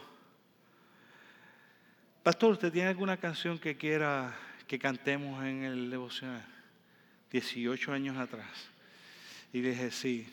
[2.21, 6.45] Pastor, ¿usted tiene alguna canción que quiera que cantemos en el devocional?
[7.31, 8.69] 18 años atrás.
[9.51, 10.27] Y dije, sí,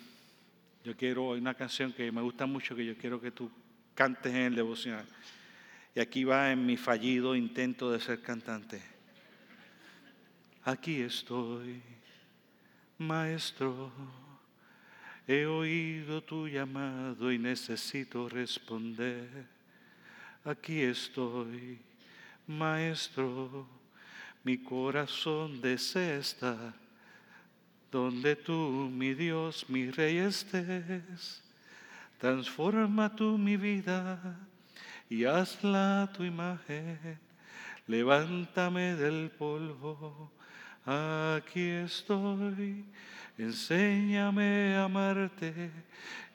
[0.84, 3.50] yo quiero, hay una canción que me gusta mucho que yo quiero que tú
[3.94, 5.06] cantes en el devocional.
[5.94, 8.93] Y aquí va en mi fallido intento de ser cantante.
[10.64, 11.82] Aquí estoy,
[12.96, 13.92] maestro.
[15.26, 19.46] He oído tu llamado y necesito responder.
[20.44, 21.78] Aquí estoy,
[22.46, 23.66] maestro.
[24.42, 26.74] Mi corazón desea estar
[27.94, 31.42] donde tú, mi Dios, mi Rey estés.
[32.18, 34.36] Transforma tú mi vida
[35.08, 37.20] y hazla tu imagen.
[37.86, 40.32] Levántame del polvo,
[40.84, 42.84] aquí estoy.
[43.36, 45.72] Enséñame a amarte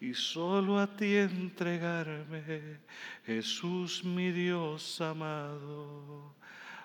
[0.01, 2.79] y solo a ti entregarme,
[3.25, 6.35] Jesús mi Dios amado.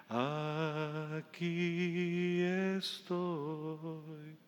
[0.09, 1.23] Aquí
[2.77, 4.43] estoy.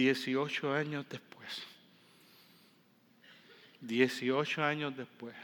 [0.00, 1.62] 18 años después,
[3.82, 5.34] 18 años después,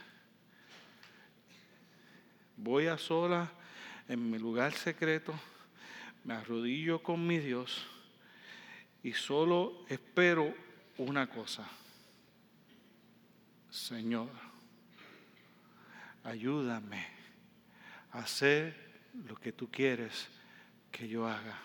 [2.57, 3.53] voy a sola
[4.09, 5.39] en mi lugar secreto,
[6.25, 7.87] me arrodillo con mi Dios
[9.03, 10.55] y solo espero
[10.97, 11.69] una cosa.
[13.69, 14.31] Señor,
[16.25, 17.07] ayúdame
[18.13, 18.75] a hacer
[19.29, 20.29] lo que tú quieres
[20.91, 21.59] que yo haga.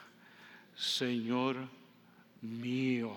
[0.76, 1.70] Señor,
[2.42, 3.16] mío.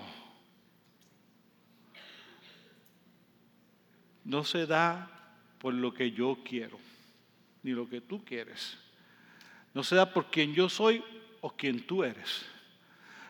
[4.24, 5.10] No se da
[5.58, 6.78] por lo que yo quiero,
[7.62, 8.78] ni lo que tú quieres.
[9.72, 11.02] No se da por quien yo soy
[11.40, 12.46] o quien tú eres.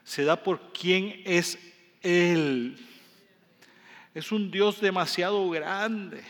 [0.05, 1.59] Se da por quien es
[2.03, 2.77] Él.
[4.15, 6.23] Es un Dios demasiado grande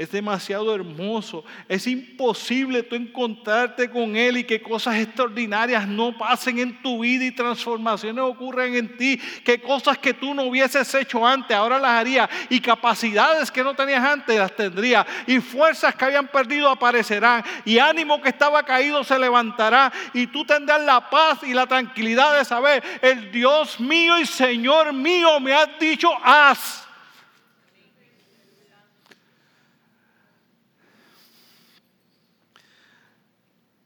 [0.00, 1.44] es demasiado hermoso.
[1.68, 7.26] Es imposible tú encontrarte con Él y que cosas extraordinarias no pasen en tu vida
[7.26, 9.20] y transformaciones ocurren en ti.
[9.44, 12.30] Que cosas que tú no hubieses hecho antes, ahora las harías.
[12.48, 15.04] Y capacidades que no tenías antes, las tendrías.
[15.26, 17.44] Y fuerzas que habían perdido aparecerán.
[17.66, 19.92] Y ánimo que estaba caído se levantará.
[20.14, 24.94] Y tú tendrás la paz y la tranquilidad de saber, el Dios mío y Señor
[24.94, 26.89] mío me ha dicho, haz.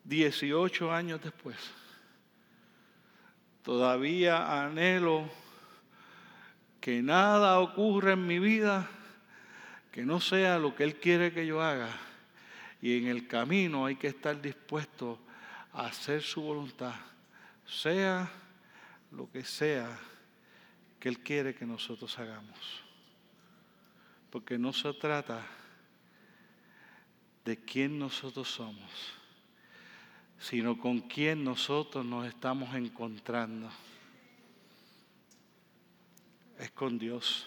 [0.05, 1.57] 18 años después,
[3.63, 5.29] todavía anhelo
[6.81, 8.89] que nada ocurra en mi vida
[9.91, 11.89] que no sea lo que Él quiere que yo haga.
[12.83, 15.19] Y en el camino hay que estar dispuesto
[15.73, 16.95] a hacer su voluntad,
[17.65, 18.31] sea
[19.13, 19.99] lo que sea
[21.01, 22.83] que Él quiere que nosotros hagamos.
[24.31, 25.47] Porque no se trata
[27.45, 29.24] de quién nosotros somos
[30.39, 33.71] sino con quién nosotros nos estamos encontrando.
[36.59, 37.47] Es con Dios,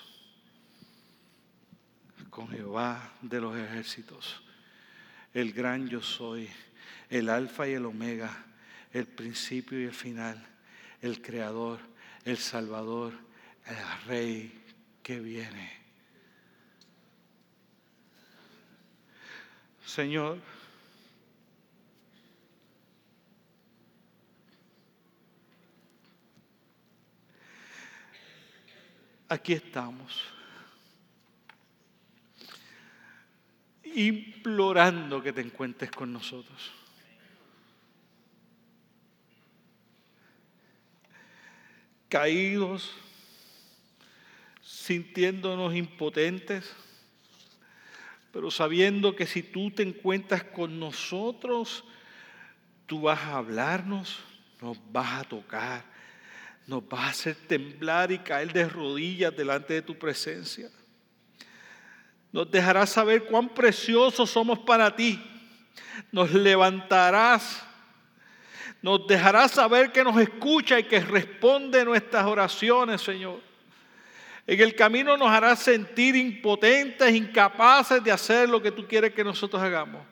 [2.30, 4.42] con Jehová de los ejércitos,
[5.34, 6.50] el gran yo soy,
[7.10, 8.46] el alfa y el omega,
[8.92, 10.46] el principio y el final,
[11.02, 11.80] el creador,
[12.26, 13.14] el salvador,
[13.66, 14.64] el rey
[15.04, 15.72] que viene.
[19.86, 20.40] Señor,
[29.30, 30.24] aquí estamos.
[33.84, 36.72] Implorando que te encuentres con nosotros.
[42.10, 42.94] Caídos,
[44.62, 46.74] sintiéndonos impotentes,
[48.32, 51.84] pero sabiendo que si tú te encuentras con nosotros,
[52.86, 54.20] tú vas a hablarnos,
[54.62, 55.97] nos vas a tocar,
[56.68, 60.70] nos va a hacer temblar y caer de rodillas delante de tu presencia.
[62.32, 65.20] Nos dejarás saber cuán preciosos somos para ti.
[66.12, 67.64] Nos levantarás.
[68.82, 73.42] Nos dejarás saber que nos escucha y que responde nuestras oraciones, Señor.
[74.46, 79.24] En el camino nos harás sentir impotentes, incapaces de hacer lo que tú quieres que
[79.24, 80.06] nosotros hagamos.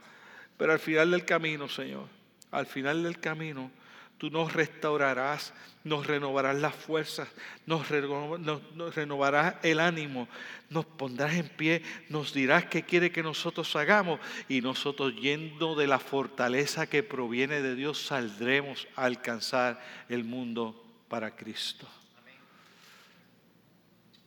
[0.58, 2.08] Pero al final del camino, Señor,
[2.52, 3.72] al final del camino,
[4.18, 5.54] Tú nos restaurarás,
[5.84, 7.28] nos renovarás las fuerzas,
[7.66, 10.30] nos, renovarás el ánimo,
[10.70, 15.88] nos pondrás en pie, nos dirás qué quiere que nosotros hagamos y nosotros yendo de
[15.88, 21.88] la fortaleza que proviene de Dios saldremos a alcanzar el mundo para Cristo.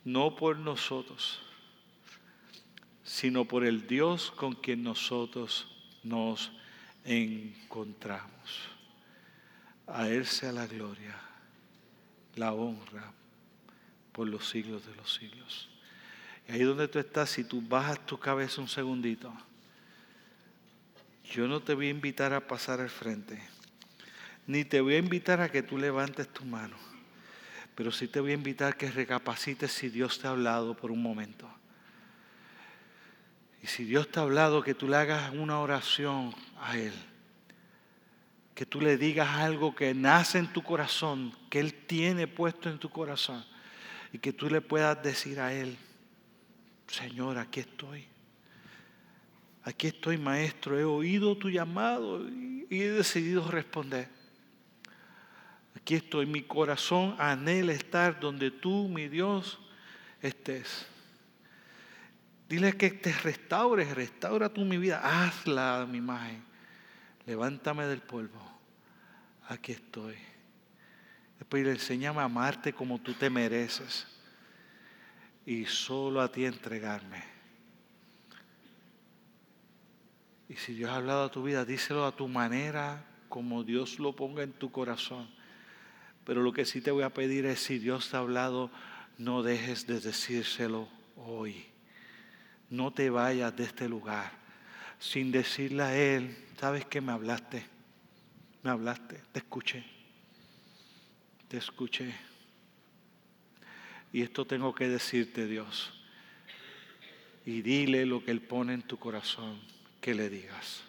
[0.04, 1.40] No por nosotros,
[3.04, 5.66] sino por el Dios con quien nosotros
[6.02, 6.52] nos
[7.04, 8.77] encontramos.
[9.88, 11.18] A Él sea la gloria,
[12.36, 13.12] la honra
[14.12, 15.68] por los siglos de los siglos.
[16.46, 19.32] Y ahí donde tú estás, si tú bajas tu cabeza un segundito,
[21.24, 23.40] yo no te voy a invitar a pasar al frente,
[24.46, 26.76] ni te voy a invitar a que tú levantes tu mano,
[27.74, 30.90] pero sí te voy a invitar a que recapacites si Dios te ha hablado por
[30.90, 31.48] un momento.
[33.62, 36.92] Y si Dios te ha hablado, que tú le hagas una oración a Él
[38.58, 42.80] que tú le digas algo que nace en tu corazón, que Él tiene puesto en
[42.80, 43.44] tu corazón,
[44.12, 45.78] y que tú le puedas decir a Él,
[46.88, 48.04] Señor, aquí estoy.
[49.62, 54.08] Aquí estoy, maestro, he oído tu llamado y he decidido responder.
[55.76, 59.60] Aquí estoy, mi corazón anhela estar donde tú, mi Dios,
[60.20, 60.84] estés.
[62.48, 66.42] Dile que te restaures, restaura tú mi vida, hazla mi imagen.
[67.24, 68.47] Levántame del polvo
[69.48, 70.16] aquí estoy.
[71.38, 74.06] Después le enséñame a amarte como tú te mereces
[75.46, 77.22] y solo a ti entregarme.
[80.48, 84.14] Y si Dios ha hablado a tu vida, díselo a tu manera, como Dios lo
[84.14, 85.28] ponga en tu corazón.
[86.24, 88.70] Pero lo que sí te voy a pedir es, si Dios te ha hablado,
[89.18, 91.66] no dejes de decírselo hoy.
[92.70, 94.30] No te vayas de este lugar
[94.98, 97.77] sin decirle a Él, ¿sabes que me hablaste?
[98.68, 99.82] Hablaste, te escuché,
[101.48, 102.14] te escuché.
[104.12, 105.92] Y esto tengo que decirte, Dios.
[107.46, 109.58] Y dile lo que Él pone en tu corazón,
[110.02, 110.82] que le digas.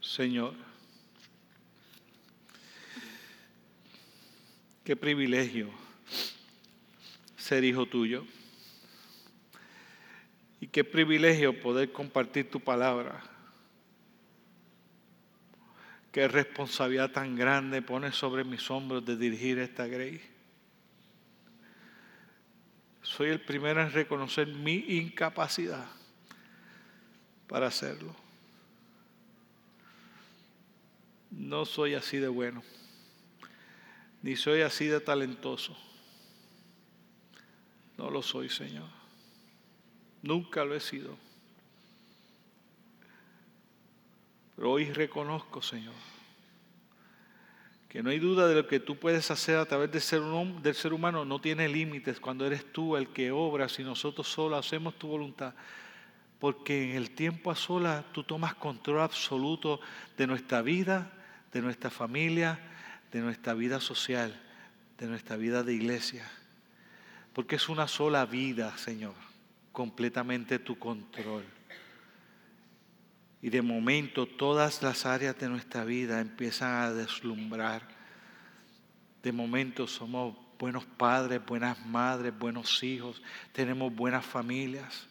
[0.00, 0.71] Señor.
[4.84, 5.70] Qué privilegio
[7.36, 8.24] ser hijo tuyo.
[10.60, 13.22] Y qué privilegio poder compartir tu palabra.
[16.10, 20.20] Qué responsabilidad tan grande pones sobre mis hombros de dirigir esta grey.
[23.02, 25.86] Soy el primero en reconocer mi incapacidad
[27.46, 28.14] para hacerlo.
[31.30, 32.62] No soy así de bueno
[34.22, 35.76] ni soy así de talentoso.
[37.98, 38.88] No lo soy, Señor.
[40.22, 41.16] Nunca lo he sido.
[44.56, 45.94] Pero hoy reconozco, Señor,
[47.88, 50.00] que no hay duda de lo que tú puedes hacer a través del
[50.74, 51.24] ser, humano.
[51.24, 55.54] No tiene límites cuando eres tú el que obras y nosotros solo hacemos tu voluntad.
[56.38, 59.80] Porque en el tiempo a solas tú tomas control absoluto
[60.16, 61.12] de nuestra vida,
[61.52, 62.60] de nuestra familia,
[63.12, 64.34] de nuestra vida social,
[64.98, 66.28] de nuestra vida de iglesia.
[67.32, 69.14] Porque es una sola vida, Señor,
[69.70, 71.44] completamente tu control.
[73.42, 77.82] Y de momento todas las áreas de nuestra vida empiezan a deslumbrar.
[79.22, 83.20] De momento somos buenos padres, buenas madres, buenos hijos,
[83.52, 85.08] tenemos buenas familias.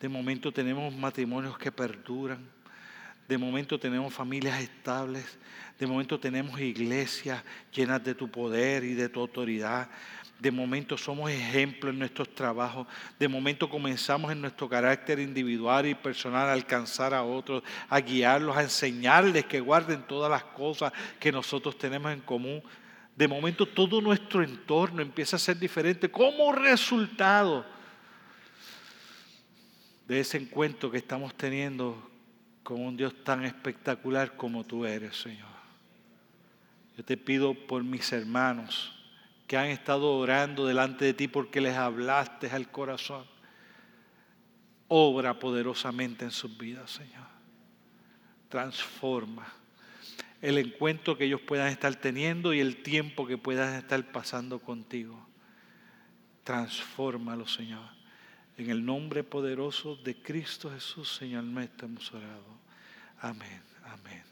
[0.00, 2.44] De momento tenemos matrimonios que perduran.
[3.28, 5.38] De momento tenemos familias estables.
[5.78, 9.88] De momento tenemos iglesias llenas de tu poder y de tu autoridad.
[10.38, 12.86] De momento somos ejemplos en nuestros trabajos.
[13.18, 18.56] De momento comenzamos en nuestro carácter individual y personal a alcanzar a otros, a guiarlos,
[18.56, 22.62] a enseñarles que guarden todas las cosas que nosotros tenemos en común.
[23.16, 27.64] De momento todo nuestro entorno empieza a ser diferente como resultado
[30.06, 32.13] de ese encuentro que estamos teniendo
[32.64, 35.54] con un Dios tan espectacular como tú eres, Señor.
[36.96, 38.92] Yo te pido por mis hermanos
[39.46, 43.24] que han estado orando delante de ti porque les hablaste al corazón.
[44.88, 47.26] Obra poderosamente en sus vidas, Señor.
[48.48, 49.46] Transforma
[50.40, 55.26] el encuentro que ellos puedan estar teniendo y el tiempo que puedan estar pasando contigo.
[56.44, 57.93] Transfórmalo, Señor.
[58.56, 62.58] En el nombre poderoso de Cristo Jesús, Señor nuestro, hemos orado.
[63.20, 64.23] Amén, amén.